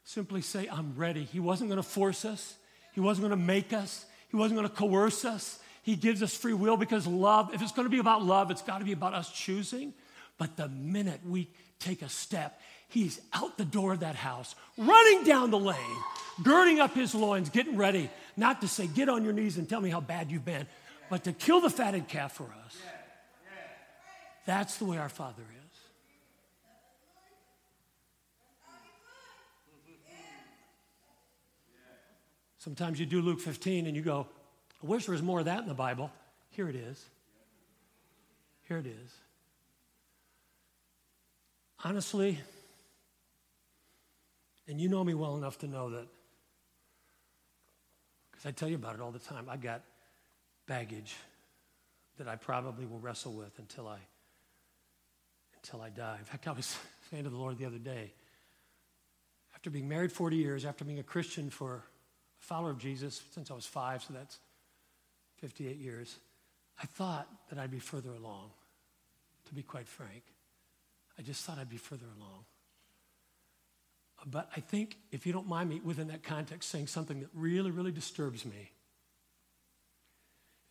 [0.05, 1.25] simply say, I'm ready.
[1.25, 2.57] He wasn't going to force us,
[2.93, 5.59] he wasn't going to make us, he wasn't going to coerce us.
[5.83, 8.61] He gives us free will because love, if it's going to be about love, it's
[8.61, 9.95] got to be about us choosing.
[10.37, 15.25] But the minute we take a step, He's out the door of that house, running
[15.25, 15.77] down the lane,
[16.43, 19.81] girding up his loins, getting ready, not to say, Get on your knees and tell
[19.81, 20.67] me how bad you've been,
[21.11, 22.77] but to kill the fatted calf for us.
[24.47, 25.59] That's the way our Father is.
[32.57, 34.27] Sometimes you do Luke 15 and you go,
[34.83, 36.11] I wish there was more of that in the Bible.
[36.51, 37.05] Here it is.
[38.69, 39.15] Here it is.
[41.85, 42.39] Honestly,
[44.69, 46.07] and you know me well enough to know that,
[48.31, 49.83] because I tell you about it all the time, I've got
[50.67, 51.17] baggage
[52.19, 53.99] that I probably will wrestle with until I
[55.57, 56.17] until I die.
[56.19, 56.77] In fact, I was
[57.11, 58.13] saying to the Lord the other day,
[59.55, 61.83] after being married 40 years, after being a Christian for a
[62.39, 64.39] follower of Jesus since I was five, so that's
[65.39, 66.17] 58 years,
[66.81, 68.51] I thought that I'd be further along,
[69.47, 70.23] to be quite frank.
[71.19, 72.45] I just thought I'd be further along.
[74.27, 77.71] But I think, if you don't mind me within that context, saying something that really,
[77.71, 78.73] really disturbs me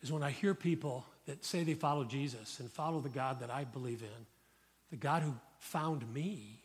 [0.02, 3.50] is when I hear people that say they follow Jesus and follow the God that
[3.50, 4.26] I believe in,
[4.90, 6.62] the God who found me,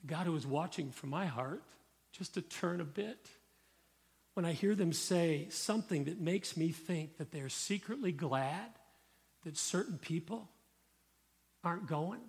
[0.00, 1.62] the God who is watching for my heart
[2.12, 3.28] just to turn a bit.
[4.34, 8.70] When I hear them say something that makes me think that they're secretly glad
[9.44, 10.48] that certain people
[11.62, 12.20] aren't going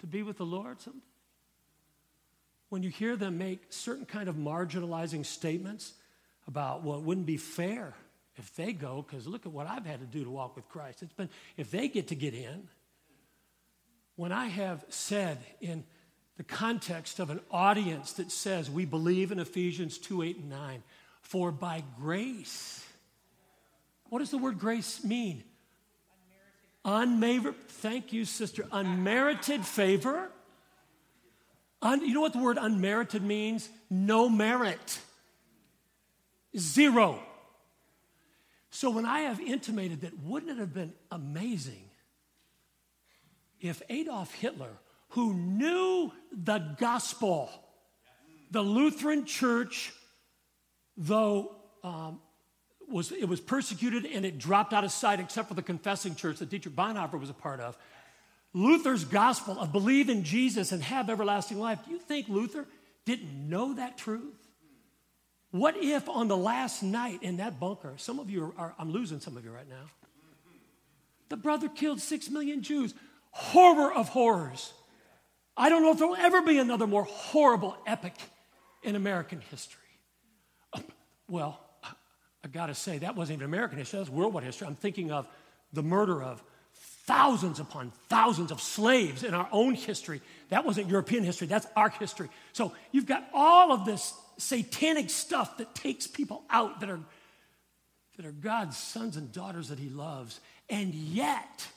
[0.00, 1.02] to be with the Lord, something
[2.74, 5.92] when you hear them make certain kind of marginalizing statements
[6.48, 7.94] about, well, it wouldn't be fair
[8.34, 11.00] if they go, because look at what I've had to do to walk with Christ.
[11.00, 12.66] It's been, if they get to get in,
[14.16, 15.84] when I have said in
[16.36, 20.82] the context of an audience that says we believe in Ephesians 2 8 and 9,
[21.22, 22.84] for by grace,
[24.08, 25.44] what does the word grace mean?
[26.84, 27.68] Unmerited.
[27.68, 28.66] Thank you, sister.
[28.72, 30.28] Unmerited favor
[31.84, 33.68] Un, you know what the word unmerited means?
[33.90, 34.98] No merit.
[36.56, 37.20] Zero.
[38.70, 41.90] So when I have intimated that, wouldn't it have been amazing
[43.60, 44.72] if Adolf Hitler,
[45.10, 47.50] who knew the gospel,
[48.50, 49.92] the Lutheran church,
[50.96, 52.20] though um,
[52.88, 56.38] was, it was persecuted and it dropped out of sight except for the confessing church
[56.38, 57.76] that Dietrich Bonhoeffer was a part of,
[58.54, 62.66] Luther's gospel of believe in Jesus and have everlasting life, do you think Luther
[63.04, 64.36] didn't know that truth?
[65.50, 69.20] What if on the last night in that bunker, some of you are, I'm losing
[69.20, 69.84] some of you right now,
[71.28, 72.94] the brother killed six million Jews?
[73.30, 74.72] Horror of horrors.
[75.56, 78.14] I don't know if there will ever be another more horrible epic
[78.84, 79.80] in American history.
[80.72, 80.84] Um,
[81.28, 84.66] well, I gotta say, that wasn't even American history, that was worldwide history.
[84.68, 85.26] I'm thinking of
[85.72, 86.42] the murder of
[87.04, 90.20] thousands upon thousands of slaves in our own history.
[90.48, 92.28] That wasn't European history, that's our history.
[92.52, 97.00] So you've got all of this satanic stuff that takes people out that are,
[98.16, 100.40] that are God's sons and daughters that He loves.
[100.68, 101.68] And yet,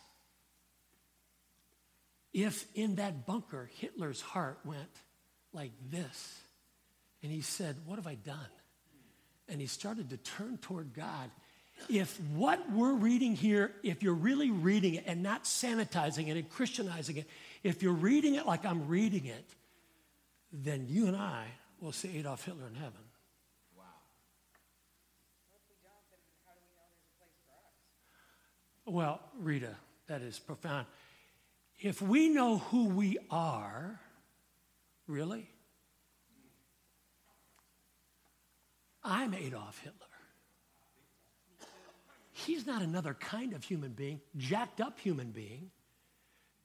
[2.33, 4.81] if in that bunker Hitler's heart went
[5.53, 6.39] like this,
[7.23, 8.37] and he said, What have I done?
[9.49, 11.31] And he started to turn toward God
[11.89, 16.49] if what we're reading here, if you're really reading it and not sanitizing it and
[16.49, 17.27] Christianizing it,
[17.63, 19.45] if you're reading it like I'm reading it,
[20.51, 21.45] then you and I
[21.81, 22.93] will see Adolf Hitler in heaven.
[23.77, 23.83] Wow.
[28.85, 29.75] Well, Rita,
[30.07, 30.87] that is profound.
[31.79, 33.99] If we know who we are,
[35.07, 35.47] really?
[39.03, 40.06] I'm Adolf Hitler.
[42.45, 45.71] He's not another kind of human being, jacked up human being,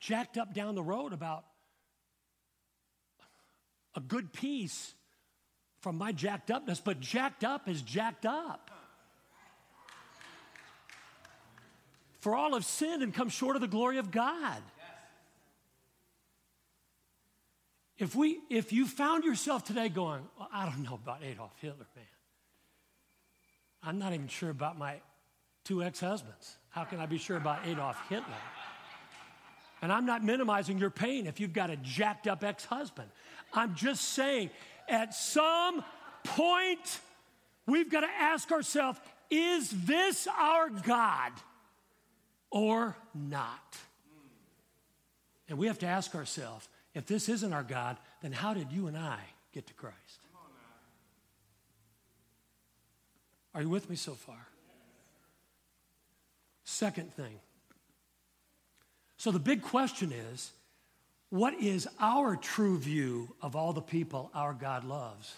[0.01, 1.45] jacked up down the road about
[3.97, 4.93] a good piece
[5.81, 8.71] from my jacked upness, but jacked up is jacked up.
[12.21, 14.63] For all have sinned and come short of the glory of God.
[17.97, 21.87] If, we, if you found yourself today going, well, I don't know about Adolf Hitler,
[21.97, 22.05] man.
[23.83, 25.01] I'm not even sure about my
[25.65, 26.57] two ex husbands.
[26.71, 28.27] How can I be sure about Adolf Hitler?
[29.83, 33.09] And I'm not minimizing your pain if you've got a jacked up ex husband.
[33.53, 34.51] I'm just saying,
[34.89, 35.85] at some
[36.25, 37.01] point,
[37.67, 38.99] we've got to ask ourselves
[39.31, 41.33] is this our God
[42.51, 43.79] or not?
[45.49, 48.87] And we have to ask ourselves if this isn't our God, then how did you
[48.87, 49.19] and I
[49.53, 49.97] get to Christ?
[53.55, 54.47] Are you with me so far?
[56.73, 57.39] Second thing.
[59.19, 60.53] So the big question is
[61.29, 65.35] what is our true view of all the people our God loves?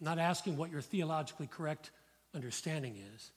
[0.00, 1.92] I'm not asking what your theologically correct
[2.34, 3.30] understanding is.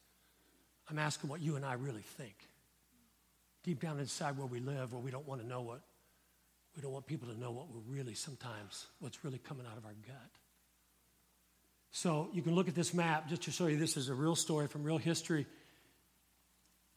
[0.90, 2.36] I'm asking what you and I really think.
[3.64, 5.82] Deep down inside where we live, where we don't want to know what,
[6.76, 9.86] we don't want people to know what we're really sometimes, what's really coming out of
[9.86, 10.32] our gut.
[11.92, 14.36] So you can look at this map just to show you this is a real
[14.36, 15.46] story from real history.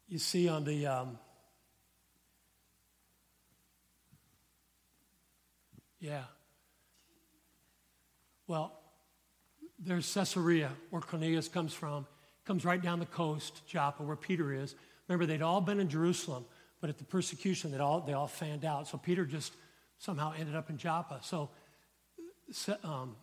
[0.09, 1.19] You see on the um,
[6.01, 6.23] yeah.
[8.47, 8.73] Well,
[9.79, 12.07] there's Caesarea, where Cornelius comes from.
[12.45, 14.75] Comes right down the coast, Joppa, where Peter is.
[15.07, 16.45] Remember, they'd all been in Jerusalem,
[16.81, 18.89] but at the persecution, they all they all fanned out.
[18.89, 19.53] So Peter just
[19.99, 21.21] somehow ended up in Joppa.
[21.23, 21.51] So
[22.83, 23.15] um,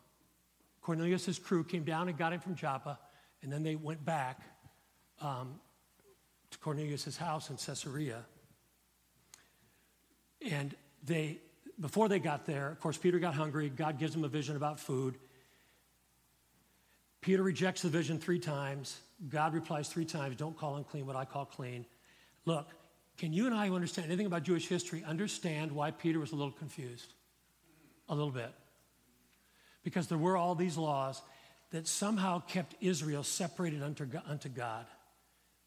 [0.88, 2.98] Cornelius' crew came down and got him from Joppa,
[3.42, 4.40] and then they went back
[5.20, 5.60] um,
[6.50, 8.24] to Cornelius' house in Caesarea.
[10.50, 10.74] And
[11.04, 11.40] they,
[11.78, 13.68] before they got there, of course, Peter got hungry.
[13.68, 15.18] God gives him a vision about food.
[17.20, 18.98] Peter rejects the vision three times.
[19.28, 21.86] God replies three times Don't call unclean what I call clean.
[22.46, 22.70] Look,
[23.18, 26.36] can you and I who understand anything about Jewish history understand why Peter was a
[26.36, 27.12] little confused?
[28.08, 28.54] A little bit
[29.88, 31.22] because there were all these laws
[31.72, 34.86] that somehow kept Israel separated unto, unto God.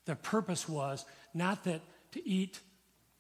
[0.05, 1.81] The purpose was not that
[2.13, 2.61] to eat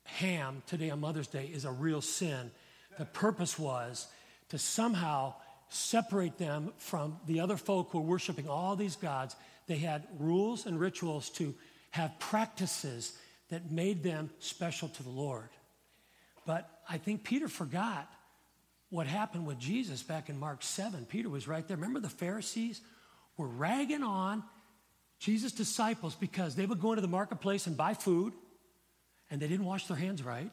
[0.04, 2.50] ham today on Mother's Day is a real sin.
[2.98, 4.08] The purpose was
[4.50, 5.32] to somehow
[5.70, 9.34] separate them from the other folk who were worshiping all these gods.
[9.68, 11.54] They had rules and rituals to
[11.92, 13.16] have practices
[13.48, 15.48] that made them special to the Lord.
[16.44, 18.06] But I think Peter forgot
[18.90, 21.06] what happened with Jesus back in Mark 7.
[21.06, 21.76] Peter was right there.
[21.76, 22.80] Remember the Pharisees
[23.36, 24.42] were ragging on
[25.20, 28.32] Jesus' disciples because they would go into the marketplace and buy food
[29.30, 30.50] and they didn't wash their hands right.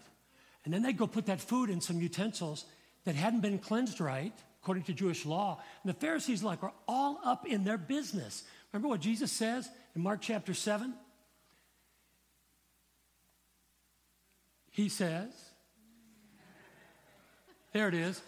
[0.63, 2.65] And then they'd go put that food in some utensils
[3.05, 5.59] that hadn't been cleansed right, according to Jewish law.
[5.83, 8.43] And the Pharisees, like, were all up in their business.
[8.71, 10.93] Remember what Jesus says in Mark chapter 7?
[14.71, 15.31] He says,
[17.77, 18.19] there it is.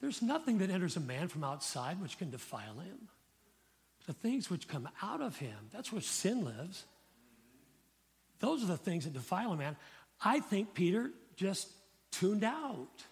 [0.00, 3.08] There's nothing that enters a man from outside which can defile him.
[4.06, 6.84] The things which come out of him, that's where sin lives.
[8.40, 9.76] Those are the things that defile a man.
[10.20, 11.68] I think Peter just
[12.10, 13.04] tuned out.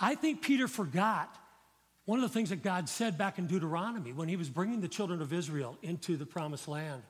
[0.00, 1.34] I think Peter forgot
[2.06, 4.88] one of the things that God said back in Deuteronomy when he was bringing the
[4.88, 7.02] children of Israel into the promised land.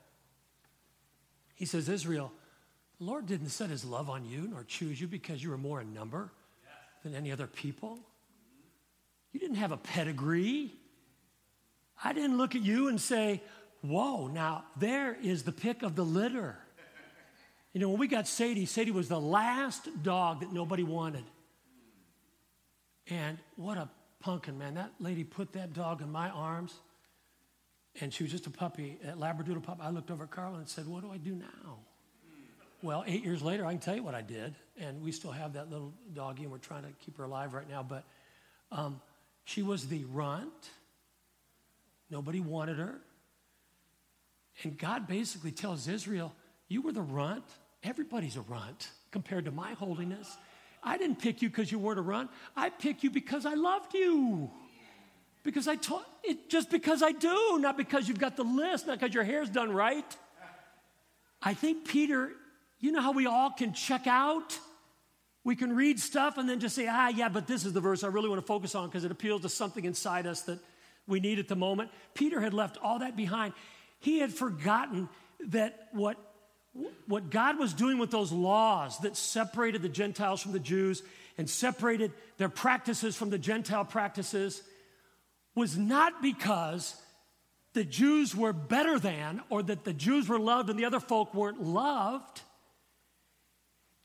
[1.55, 2.33] He says, Israel,
[3.01, 5.93] Lord didn't set his love on you nor choose you because you were more in
[5.93, 6.31] number
[7.03, 8.01] than any other people.
[9.33, 10.73] You didn't have a pedigree.
[12.03, 13.43] I didn't look at you and say,
[13.81, 16.57] Whoa, now there is the pick of the litter.
[17.73, 21.23] You know, when we got Sadie, Sadie was the last dog that nobody wanted.
[23.09, 23.89] And what a
[24.21, 24.75] pumpkin, man.
[24.75, 26.75] That lady put that dog in my arms,
[28.01, 29.83] and she was just a puppy, a Labradoodle puppy.
[29.83, 31.79] I looked over at Carla and said, What do I do now?
[32.81, 34.55] Well, eight years later, I can tell you what I did.
[34.79, 37.69] And we still have that little doggie, and we're trying to keep her alive right
[37.69, 37.83] now.
[37.83, 38.05] But
[38.71, 39.01] um,
[39.45, 40.71] she was the runt.
[42.11, 43.01] Nobody wanted her.
[44.63, 46.33] And God basically tells Israel,
[46.69, 47.45] You were the runt.
[47.83, 50.37] Everybody's a runt compared to my holiness.
[50.83, 52.31] I didn't pick you because you weren't a runt.
[52.57, 54.51] I picked you because I loved you.
[55.43, 59.01] Because I taught it just because I do, not because you've got the list, not
[59.01, 60.05] because your hair's done right.
[61.41, 62.33] I think Peter
[62.81, 64.59] you know how we all can check out?
[65.45, 68.05] We can read stuff and then just say, ah, yeah, but this is the verse
[68.05, 70.59] I really want to focus on because it appeals to something inside us that
[71.07, 71.91] we need at the moment.
[72.15, 73.55] Peter had left all that behind.
[73.99, 75.09] He had forgotten
[75.49, 76.17] that what,
[77.07, 81.03] what God was doing with those laws that separated the Gentiles from the Jews
[81.39, 84.63] and separated their practices from the Gentile practices
[85.55, 86.95] was not because
[87.73, 91.35] the Jews were better than or that the Jews were loved and the other folk
[91.35, 92.43] weren't loved.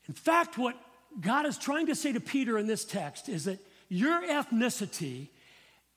[0.08, 0.76] In fact, what
[1.20, 5.28] God is trying to say to Peter in this text is that your ethnicity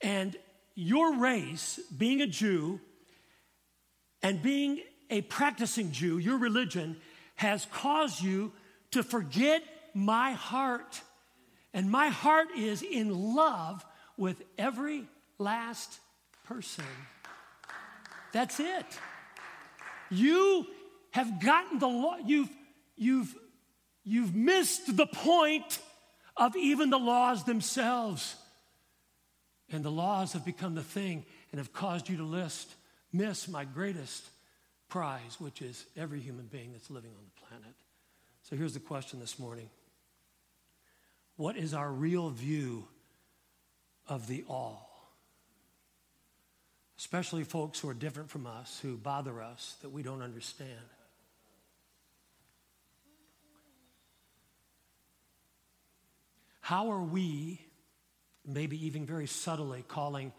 [0.00, 0.36] and
[0.74, 2.80] your race, being a Jew
[4.22, 4.80] and being
[5.10, 6.96] a practicing Jew, your religion,
[7.36, 8.52] has caused you
[8.92, 9.62] to forget
[9.94, 11.00] my heart.
[11.74, 13.84] And my heart is in love
[14.16, 15.06] with every
[15.38, 15.98] last
[16.44, 16.84] person.
[18.32, 18.86] That's it.
[20.10, 20.66] You
[21.10, 22.50] have gotten the law, you've,
[22.96, 23.34] you've
[24.08, 25.80] You've missed the point
[26.34, 28.36] of even the laws themselves.
[29.70, 32.74] And the laws have become the thing and have caused you to list,
[33.12, 34.24] miss my greatest
[34.88, 37.74] prize, which is every human being that's living on the planet.
[38.44, 39.68] So here's the question this morning
[41.36, 42.88] What is our real view
[44.06, 44.88] of the all?
[46.96, 50.70] Especially folks who are different from us, who bother us, that we don't understand.
[56.68, 57.62] How are we,
[58.46, 60.32] maybe even very subtly, calling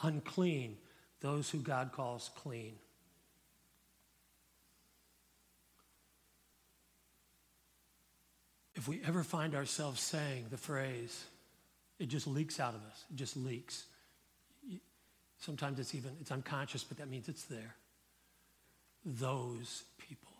[0.00, 0.76] unclean
[1.18, 2.76] those who God calls clean?
[8.76, 11.24] If we ever find ourselves saying the phrase,
[11.98, 13.86] it just leaks out of us, it just leaks.
[15.40, 17.74] Sometimes it's even, it's unconscious, but that means it's there.
[19.04, 20.34] Those people.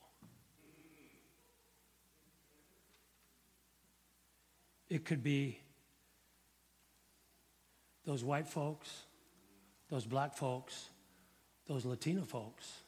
[4.89, 5.59] It could be
[8.05, 8.91] those white folks,
[9.91, 10.89] those black folks,
[11.67, 12.81] those Latino folks.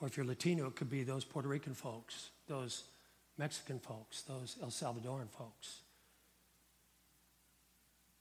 [0.00, 2.84] Or if you're Latino, it could be those Puerto Rican folks, those
[3.38, 5.80] Mexican folks, those El Salvadoran folks.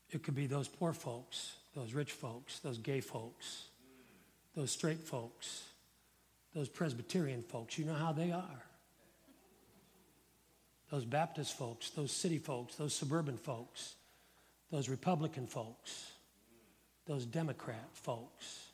[0.10, 3.66] It could be those poor folks, those rich folks, those gay folks,
[4.56, 5.64] those straight folks,
[6.54, 7.78] those Presbyterian folks.
[7.78, 8.64] You know how they are
[10.92, 13.96] those Baptist folks, those city folks, those suburban folks,
[14.72, 16.12] those Republican folks,
[17.06, 18.68] those Democrat folks.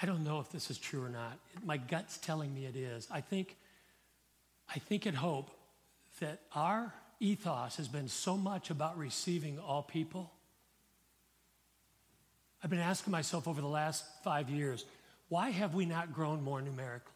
[0.00, 1.38] I don't know if this is true or not.
[1.64, 3.08] My gut's telling me it is.
[3.10, 3.56] I think,
[4.68, 5.50] I think and hope
[6.20, 10.30] that our ethos has been so much about receiving all people
[12.62, 14.84] I've been asking myself over the last five years
[15.28, 17.12] why have we not grown more numerically?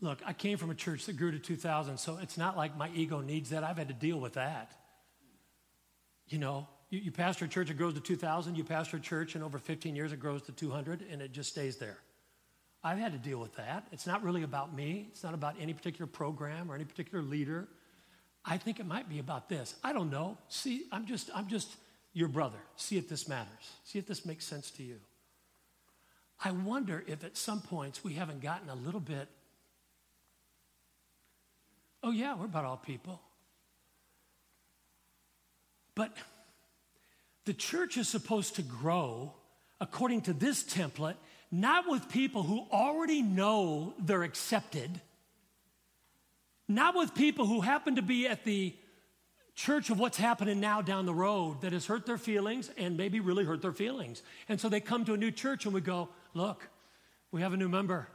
[0.00, 2.90] Look, I came from a church that grew to 2,000, so it's not like my
[2.92, 3.62] ego needs that.
[3.62, 4.72] I've had to deal with that.
[6.28, 8.56] You know, you, you pastor a church, it grows to 2,000.
[8.56, 11.50] You pastor a church, and over 15 years, it grows to 200, and it just
[11.50, 11.98] stays there.
[12.82, 13.86] I've had to deal with that.
[13.92, 17.68] It's not really about me, it's not about any particular program or any particular leader.
[18.44, 19.74] I think it might be about this.
[19.84, 20.36] I don't know.
[20.48, 21.68] See, I'm just, I'm just
[22.12, 22.58] your brother.
[22.76, 23.70] See if this matters.
[23.84, 24.96] See if this makes sense to you.
[26.44, 29.28] I wonder if at some points we haven't gotten a little bit,
[32.02, 33.20] oh, yeah, we're about all people.
[35.94, 36.16] But
[37.44, 39.34] the church is supposed to grow
[39.80, 41.16] according to this template,
[41.50, 45.00] not with people who already know they're accepted
[46.68, 48.74] not with people who happen to be at the
[49.54, 53.20] church of what's happening now down the road that has hurt their feelings and maybe
[53.20, 54.22] really hurt their feelings.
[54.48, 56.68] And so they come to a new church and we go, look,
[57.32, 58.08] We have a new member.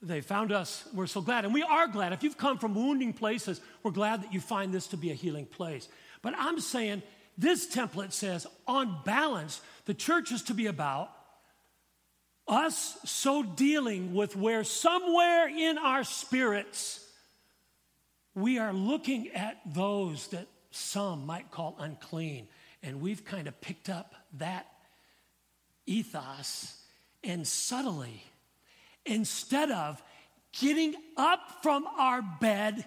[0.00, 0.88] They found us.
[0.92, 1.44] We're so glad.
[1.44, 2.12] And we are glad.
[2.12, 5.14] If you've come from wounding places, we're glad that you find this to be a
[5.14, 5.88] healing place.
[6.22, 7.02] But I'm saying
[7.38, 11.10] this template says, on balance, the church is to be about
[12.48, 17.01] us so dealing with where somewhere in our spirits
[18.34, 22.48] we are looking at those that some might call unclean.
[22.82, 24.66] And we've kind of picked up that
[25.86, 26.76] ethos
[27.22, 28.24] and subtly
[29.04, 30.02] instead of
[30.58, 32.84] getting up from our bed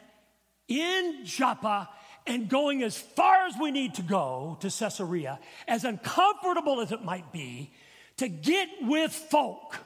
[0.67, 1.89] in Joppa
[2.27, 7.03] and going as far as we need to go to Caesarea, as uncomfortable as it
[7.03, 7.71] might be,
[8.17, 9.77] to get with folk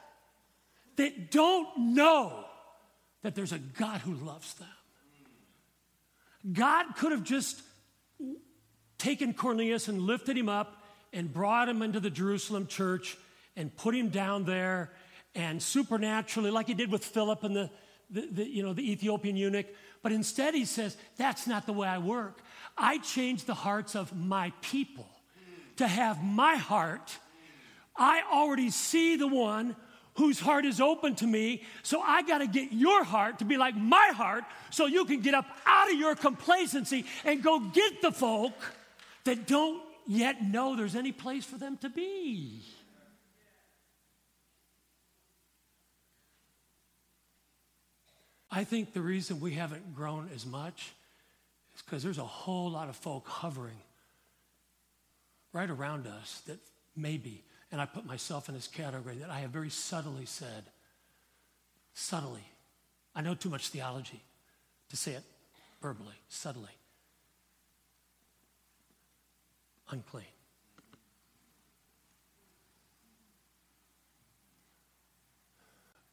[0.96, 2.46] that don't know
[3.24, 4.68] that there's a God who loves them.
[6.52, 7.62] God could have just
[8.98, 13.18] taken Cornelius and lifted him up and brought him into the Jerusalem church
[13.56, 14.92] and put him down there
[15.36, 17.70] and supernaturally, like he did with Philip and the,
[18.10, 19.68] the, the, you know, the Ethiopian eunuch.
[20.02, 22.42] But instead, he says, That's not the way I work.
[22.78, 25.10] I change the hearts of my people
[25.78, 27.18] to have my heart.
[27.96, 29.76] I already see the one
[30.20, 31.64] whose heart is open to me.
[31.82, 35.22] So I got to get your heart to be like my heart so you can
[35.22, 38.54] get up out of your complacency and go get the folk
[39.24, 42.62] that don't yet know there's any place for them to be.
[48.52, 50.92] I think the reason we haven't grown as much
[51.76, 53.80] is because there's a whole lot of folk hovering
[55.54, 56.60] right around us that
[56.94, 60.66] maybe, and I put myself in this category, that I have very subtly said,
[61.94, 62.44] subtly,
[63.16, 64.22] I know too much theology
[64.90, 65.24] to say it
[65.82, 66.72] verbally, subtly,
[69.92, 70.26] unclean.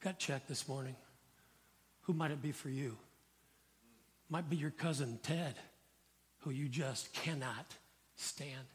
[0.01, 0.95] Got checked this morning.
[2.03, 2.97] Who might it be for you?
[4.29, 5.55] Might be your cousin Ted,
[6.41, 7.75] who you just cannot
[8.15, 8.67] stand.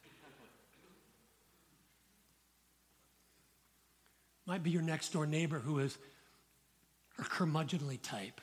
[4.52, 5.98] Might be your next door neighbor who is
[7.18, 8.42] a curmudgeonly type.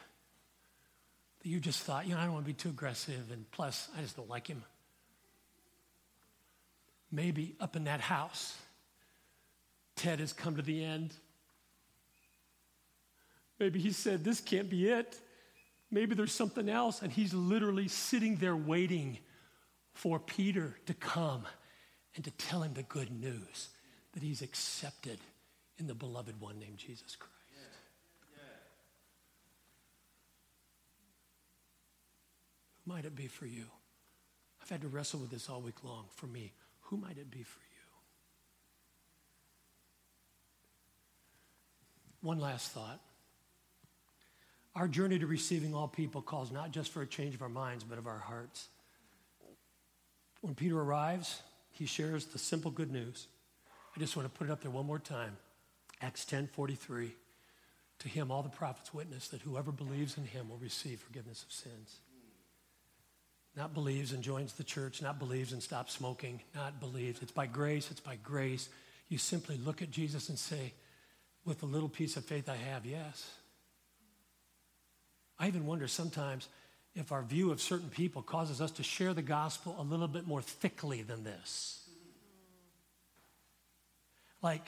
[1.42, 3.90] That you just thought, you know, I don't want to be too aggressive, and plus,
[3.94, 4.64] I just don't like him.
[7.12, 8.56] Maybe up in that house,
[9.96, 11.12] Ted has come to the end
[13.58, 15.20] Maybe he said, This can't be it.
[15.90, 17.02] Maybe there's something else.
[17.02, 19.18] And he's literally sitting there waiting
[19.92, 21.44] for Peter to come
[22.16, 23.68] and to tell him the good news
[24.14, 25.18] that he's accepted
[25.78, 27.34] in the beloved one named Jesus Christ.
[32.84, 33.66] Who might it be for you?
[34.62, 36.06] I've had to wrestle with this all week long.
[36.14, 36.52] For me,
[36.82, 37.68] who might it be for you?
[42.20, 43.00] One last thought.
[44.74, 47.84] Our journey to receiving all people calls not just for a change of our minds,
[47.84, 48.68] but of our hearts.
[50.40, 53.26] When Peter arrives, he shares the simple good news.
[53.96, 55.36] I just want to put it up there one more time.
[56.00, 57.12] Acts 10 43.
[58.00, 61.52] To him, all the prophets witness that whoever believes in him will receive forgiveness of
[61.52, 61.98] sins.
[63.56, 67.20] Not believes and joins the church, not believes and stops smoking, not believes.
[67.22, 68.68] It's by grace, it's by grace.
[69.08, 70.74] You simply look at Jesus and say,
[71.44, 73.28] with the little piece of faith I have, yes.
[75.38, 76.48] I even wonder sometimes
[76.94, 80.26] if our view of certain people causes us to share the gospel a little bit
[80.26, 81.88] more thickly than this.
[84.42, 84.66] Like,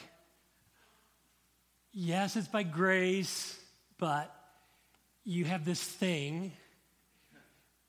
[1.92, 3.58] yes, it's by grace,
[3.98, 4.34] but
[5.24, 6.52] you have this thing,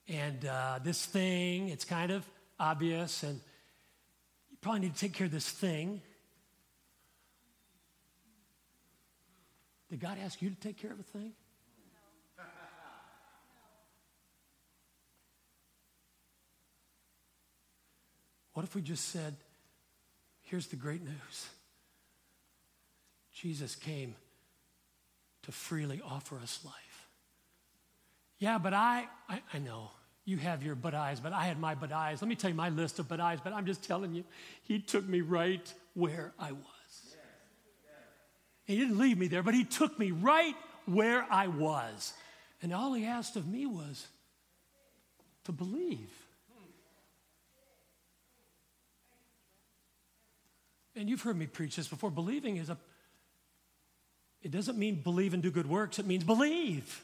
[0.07, 2.25] and uh, this thing, it's kind of
[2.59, 3.39] obvious, and
[4.49, 6.01] you probably need to take care of this thing.
[9.89, 11.33] Did God ask you to take care of a thing?
[18.53, 19.35] What if we just said,
[20.41, 21.49] here's the great news
[23.41, 24.13] Jesus came
[25.43, 27.07] to freely offer us life.
[28.37, 29.89] Yeah, but I, I, I, know
[30.25, 32.21] you have your but eyes, but I had my but eyes.
[32.21, 34.23] Let me tell you my list of but eyes, but I'm just telling you,
[34.63, 37.15] he took me right where I was.
[38.65, 42.13] He didn't leave me there, but he took me right where I was.
[42.61, 44.05] And all he asked of me was
[45.45, 46.11] to believe.
[50.95, 52.77] and you've heard me preach this before, believing is a,
[54.41, 57.03] it doesn't mean believe and do good works, it means believe.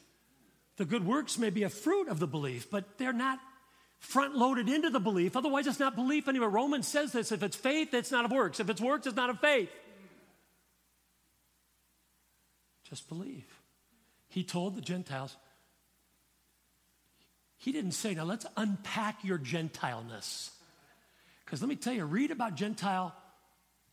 [0.77, 3.39] The good works may be a fruit of the belief, but they're not
[3.99, 5.35] front loaded into the belief.
[5.35, 6.49] Otherwise, it's not belief anymore.
[6.49, 8.59] Romans says this if it's faith, it's not of works.
[8.59, 9.69] If it's works, it's not of faith.
[12.89, 13.45] Just believe.
[14.29, 15.35] He told the Gentiles,
[17.57, 20.51] he didn't say, now let's unpack your Gentileness.
[21.43, 23.15] Because let me tell you, read about Gentile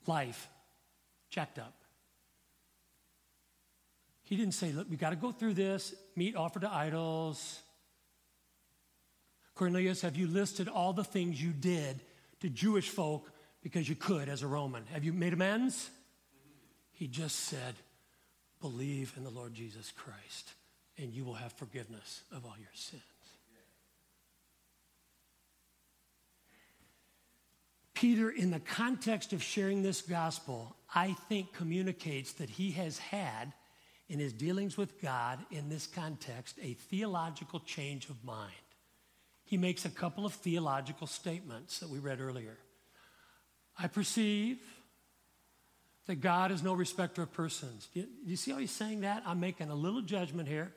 [0.07, 0.49] life,
[1.30, 1.74] jacked up.
[4.24, 7.60] He didn't say, look, we got to go through this, meat offered to idols.
[9.54, 12.00] Cornelius, have you listed all the things you did
[12.40, 13.30] to Jewish folk
[13.62, 14.84] because you could as a Roman?
[14.86, 15.90] Have you made amends?
[16.92, 17.74] He just said,
[18.60, 20.52] believe in the Lord Jesus Christ,
[20.96, 23.02] and you will have forgiveness of all your sins.
[27.92, 33.52] Peter, in the context of sharing this gospel, I think communicates that he has had,
[34.09, 38.52] in his dealings with God in this context, a theological change of mind.
[39.44, 42.57] He makes a couple of theological statements that we read earlier.
[43.78, 44.59] I perceive
[46.07, 47.88] that God is no respecter of persons.
[47.92, 49.22] Do you, do you see how he's saying that?
[49.26, 50.72] I'm making a little judgment here.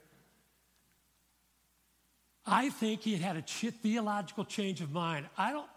[2.45, 5.27] I think he had had a theological change of mind.
[5.37, 5.67] I don't,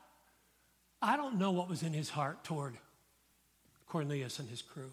[1.02, 2.76] I don't know what was in his heart toward
[3.88, 4.92] Cornelius and his crew.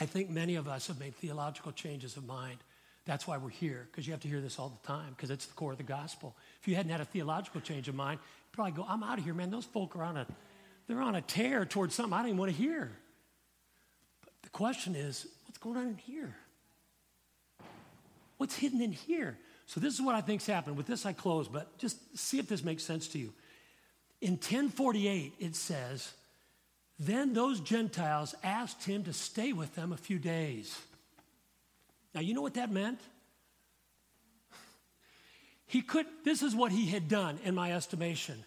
[0.00, 2.58] I think many of us have made theological changes of mind.
[3.04, 5.46] That's why we're here, because you have to hear this all the time, because it's
[5.46, 6.36] the core of the gospel.
[6.60, 9.24] If you hadn't had a theological change of mind, you'd probably go, I'm out of
[9.24, 9.50] here, man.
[9.50, 10.26] Those folk are on a,
[10.86, 12.92] they're on a tear towards something I don't even want to hear.
[14.22, 16.34] But the question is, what's going on in here?
[18.36, 19.38] What's hidden in here?
[19.66, 20.76] So this is what I think's happened.
[20.76, 23.32] With this, I close, but just see if this makes sense to you.
[24.20, 26.12] In 1048, it says,
[26.98, 30.76] Then those Gentiles asked him to stay with them a few days.
[32.14, 32.98] Now, you know what that meant?
[35.66, 38.42] He could, this is what he had done, in my estimation.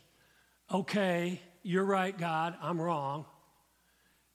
[0.74, 3.26] Okay, you're right, God, I'm wrong.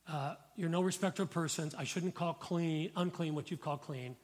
[0.08, 1.74] Uh, you're no respecter of persons.
[1.74, 4.16] I shouldn't call clean, unclean what you've called clean.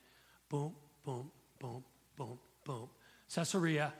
[0.48, 0.74] Boom,
[1.04, 1.84] boom, boom,
[2.16, 2.88] boom, boom.
[3.34, 3.92] Caesarea,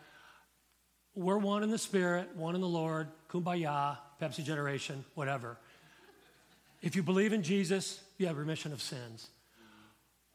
[1.14, 5.59] we're one in the Spirit, one in the Lord, kumbaya, Pepsi generation, whatever.
[6.83, 9.28] If you believe in Jesus, you have remission of sins.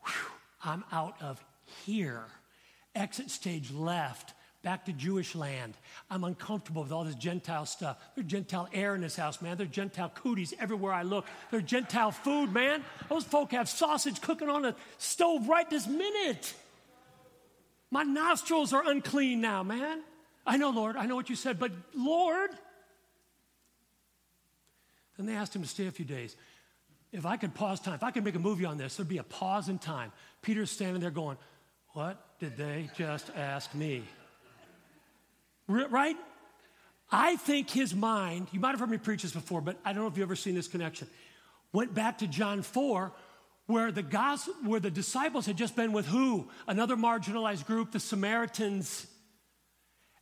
[0.05, 0.31] Whew,
[0.63, 1.43] I'm out of
[1.85, 2.23] here.
[2.95, 4.33] Exit stage left,
[4.63, 5.73] back to Jewish land.
[6.09, 7.97] I'm uncomfortable with all this Gentile stuff.
[8.15, 9.57] There's Gentile air in this house, man.
[9.57, 11.25] There's Gentile cooties everywhere I look.
[11.51, 12.83] There's Gentile food, man.
[13.09, 16.53] Those folk have sausage cooking on a stove right this minute.
[17.91, 20.01] My nostrils are unclean now, man.
[20.45, 22.51] I know, Lord, I know what you said, but Lord.
[25.17, 26.35] Then they asked him to stay a few days.
[27.11, 29.17] If I could pause time, if I could make a movie on this, there'd be
[29.17, 30.11] a pause in time.
[30.41, 31.37] Peter's standing there going,
[31.93, 34.03] What did they just ask me?
[35.67, 36.15] Right?
[37.11, 40.03] I think his mind, you might have heard me preach this before, but I don't
[40.03, 41.07] know if you've ever seen this connection,
[41.71, 43.11] went back to John 4,
[43.67, 46.49] where the, gospel, where the disciples had just been with who?
[46.67, 49.07] Another marginalized group, the Samaritans.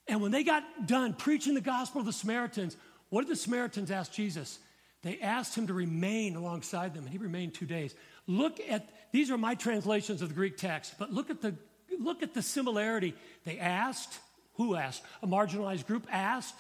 [0.08, 2.78] And when they got done preaching the gospel to the Samaritans,
[3.10, 4.60] what did the Samaritans ask Jesus?
[5.06, 7.94] They asked him to remain alongside them, and he remained two days.
[8.26, 11.54] Look at these are my translations of the Greek text, but look at the
[12.00, 13.14] look at the similarity.
[13.46, 14.18] They asked,
[14.56, 15.04] who asked?
[15.22, 16.56] A marginalized group asked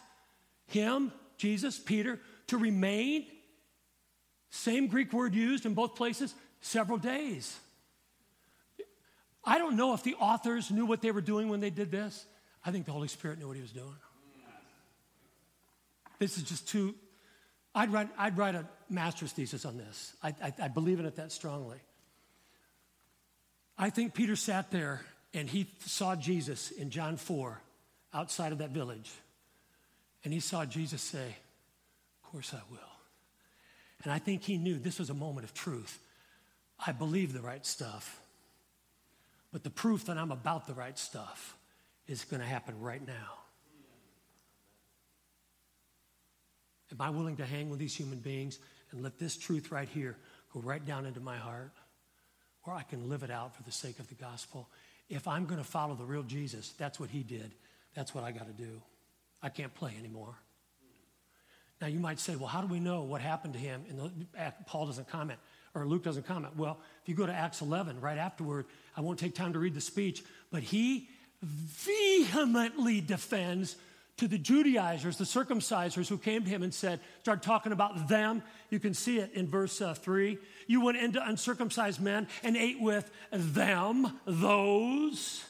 [0.67, 3.25] him, Jesus, Peter, to remain.
[4.51, 7.57] Same Greek word used in both places, several days.
[9.43, 12.23] I don't know if the authors knew what they were doing when they did this.
[12.63, 13.95] I think the Holy Spirit knew what he was doing.
[16.19, 16.93] This is just too,
[17.75, 20.15] I'd write, I'd write a master's thesis on this.
[20.23, 21.77] I, I, I believe in it that strongly.
[23.77, 25.01] I think Peter sat there
[25.33, 27.61] and he saw Jesus in John 4
[28.13, 29.11] outside of that village.
[30.23, 31.35] And he saw Jesus say,
[32.23, 32.79] Of course I will.
[34.03, 35.99] And I think he knew this was a moment of truth.
[36.85, 38.19] I believe the right stuff,
[39.51, 41.55] but the proof that I'm about the right stuff
[42.07, 43.44] is going to happen right now.
[46.97, 48.57] Am I willing to hang with these human beings
[48.91, 50.15] and let this truth right here
[50.53, 51.73] go right down into my heart
[52.63, 54.69] where I can live it out for the sake of the gospel?
[55.09, 57.53] If I'm going to follow the real Jesus, that's what he did.
[57.95, 58.81] That's what I got to do.
[59.43, 60.35] I can't play anymore.
[61.81, 63.83] Now, you might say, well, how do we know what happened to him?
[63.89, 65.39] And Paul doesn't comment,
[65.73, 66.55] or Luke doesn't comment.
[66.55, 69.73] Well, if you go to Acts 11, right afterward, I won't take time to read
[69.73, 71.09] the speech, but he
[71.41, 73.75] vehemently defends
[74.17, 78.43] to the Judaizers, the circumcisers who came to him and said, start talking about them.
[78.69, 80.37] You can see it in verse uh, 3.
[80.67, 85.43] You went into uncircumcised men and ate with them, those.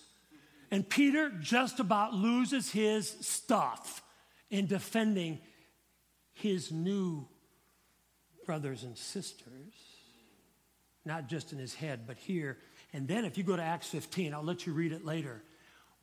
[0.72, 4.01] And Peter just about loses his stuff
[4.49, 5.39] in defending
[6.34, 7.28] his new
[8.45, 9.74] brothers and sisters.
[11.07, 12.57] not just in his head, but here.
[12.91, 15.43] And then if you go to Acts 15, I'll let you read it later.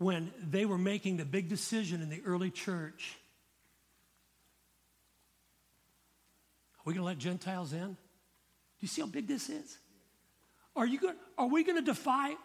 [0.03, 3.17] When they were making the big decision in the early church
[6.79, 7.87] are we going to let Gentiles in?
[7.87, 7.97] Do
[8.81, 9.79] you see how big this is?
[10.75, 12.37] Are, you going, are we going to defy a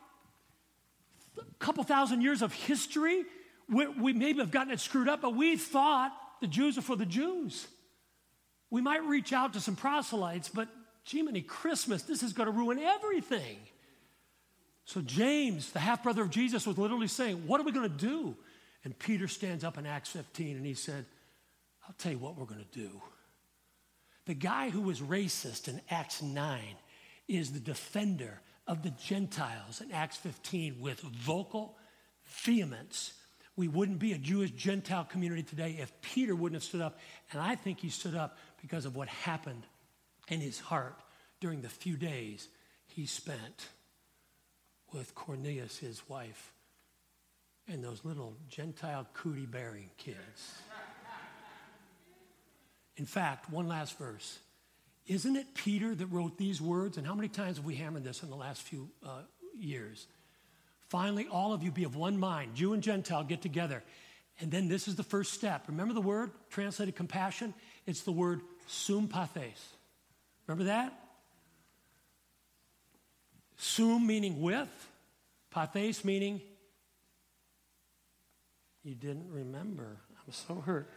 [1.57, 3.23] couple thousand years of history?
[3.67, 6.95] We, we maybe have gotten it screwed up, but we thought the Jews are for
[6.95, 7.65] the Jews.
[8.69, 10.67] We might reach out to some proselytes, but
[11.09, 13.57] Jiminy Christmas, this is going to ruin everything.
[14.87, 18.05] So James, the half brother of Jesus, was literally saying, What are we going to
[18.05, 18.37] do?
[18.85, 21.05] And Peter stands up in Acts 15 and he said,
[21.85, 22.89] I'll tell you what we're going to do.
[24.27, 26.61] The guy who was racist in Acts 9
[27.27, 31.77] is the defender of the Gentiles in Acts 15 with vocal
[32.45, 33.11] vehemence.
[33.57, 36.97] We wouldn't be a Jewish Gentile community today if Peter wouldn't have stood up.
[37.33, 39.63] And I think he stood up because of what happened
[40.29, 40.95] in his heart
[41.41, 42.47] during the few days
[42.85, 43.67] he spent
[44.93, 46.53] with Cornelius, his wife,
[47.67, 50.61] and those little Gentile cootie bearing kids.
[52.95, 54.39] In fact, one last verse.
[55.05, 56.97] Isn't it Peter that wrote these words?
[56.97, 59.21] And how many times have we hammered this in the last few uh,
[59.57, 60.07] years?
[60.89, 63.83] Finally, all of you be of one mind, Jew and Gentile get together.
[64.39, 65.65] And then this is the first step.
[65.67, 67.53] Remember the word translated compassion?
[67.85, 69.75] It's the word sympathes.
[70.45, 70.93] Remember that?
[73.57, 74.69] Sum meaning with,
[75.51, 76.41] pathes meaning
[78.83, 79.97] you didn't remember.
[80.25, 80.89] I'm so hurt.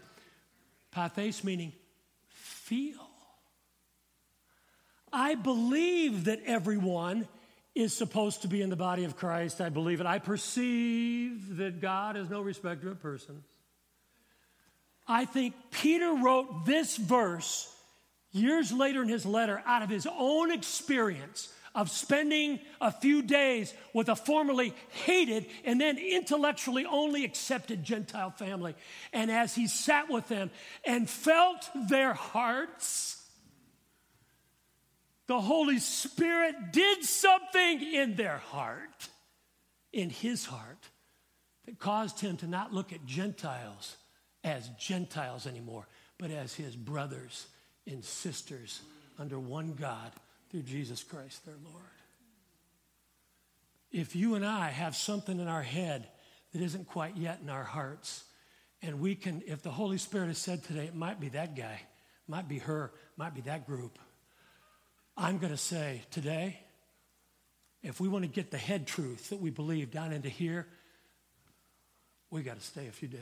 [0.92, 1.72] Pathes meaning
[2.28, 3.08] feel.
[5.12, 7.26] I believe that everyone
[7.74, 9.60] is supposed to be in the body of Christ.
[9.60, 10.06] I believe it.
[10.06, 13.44] I perceive that God is no respecter of persons.
[15.08, 17.72] I think Peter wrote this verse
[18.30, 23.72] years later in his letter out of his own experience of spending a few days
[23.94, 28.74] with a formerly hated and then intellectually only accepted Gentile family.
[29.12, 30.50] And as he sat with them
[30.84, 33.16] and felt their hearts,
[35.26, 39.08] the Holy Spirit did something in their heart,
[39.92, 40.88] in his heart,
[41.66, 43.96] that caused him to not look at Gentiles
[44.42, 45.86] as Gentiles anymore,
[46.18, 47.46] but as his brothers
[47.86, 48.80] and sisters
[49.18, 50.10] under one God
[50.50, 51.84] through Jesus Christ, their Lord.
[53.92, 56.08] If you and I have something in our head
[56.52, 58.24] that isn't quite yet in our hearts,
[58.82, 61.80] and we can, if the Holy Spirit has said today, it might be that guy,
[62.26, 63.98] might be her, might be that group.
[65.16, 66.58] I'm going to say today,
[67.82, 70.66] if we want to get the head truth that we believe down into here,
[72.30, 73.20] we got to stay a few days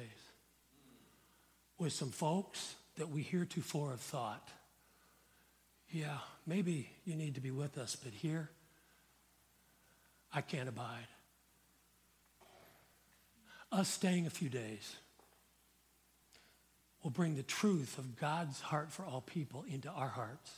[1.78, 4.48] with some folks that we heretofore have thought
[5.90, 8.50] yeah, maybe you need to be with us, but here,
[10.32, 11.06] I can't abide.
[13.72, 14.96] Us staying a few days
[17.02, 20.52] will bring the truth of God's heart for all people into our hearts.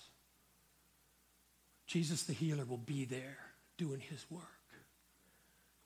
[1.87, 3.39] Jesus the healer will be there
[3.77, 4.45] doing his work.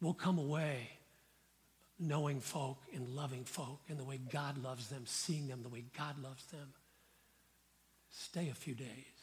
[0.01, 0.89] We'll come away
[1.99, 5.85] knowing folk and loving folk and the way God loves them, seeing them the way
[5.97, 6.73] God loves them.
[8.11, 9.14] Stay a few days.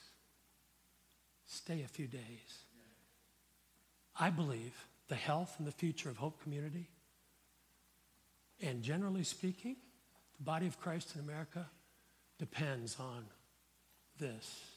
[1.51, 2.63] Stay a few days.
[4.17, 4.73] I believe
[5.09, 6.87] the health and the future of Hope Community,
[8.61, 9.75] and generally speaking,
[10.37, 11.65] the body of Christ in America
[12.39, 13.25] depends on
[14.17, 14.70] this.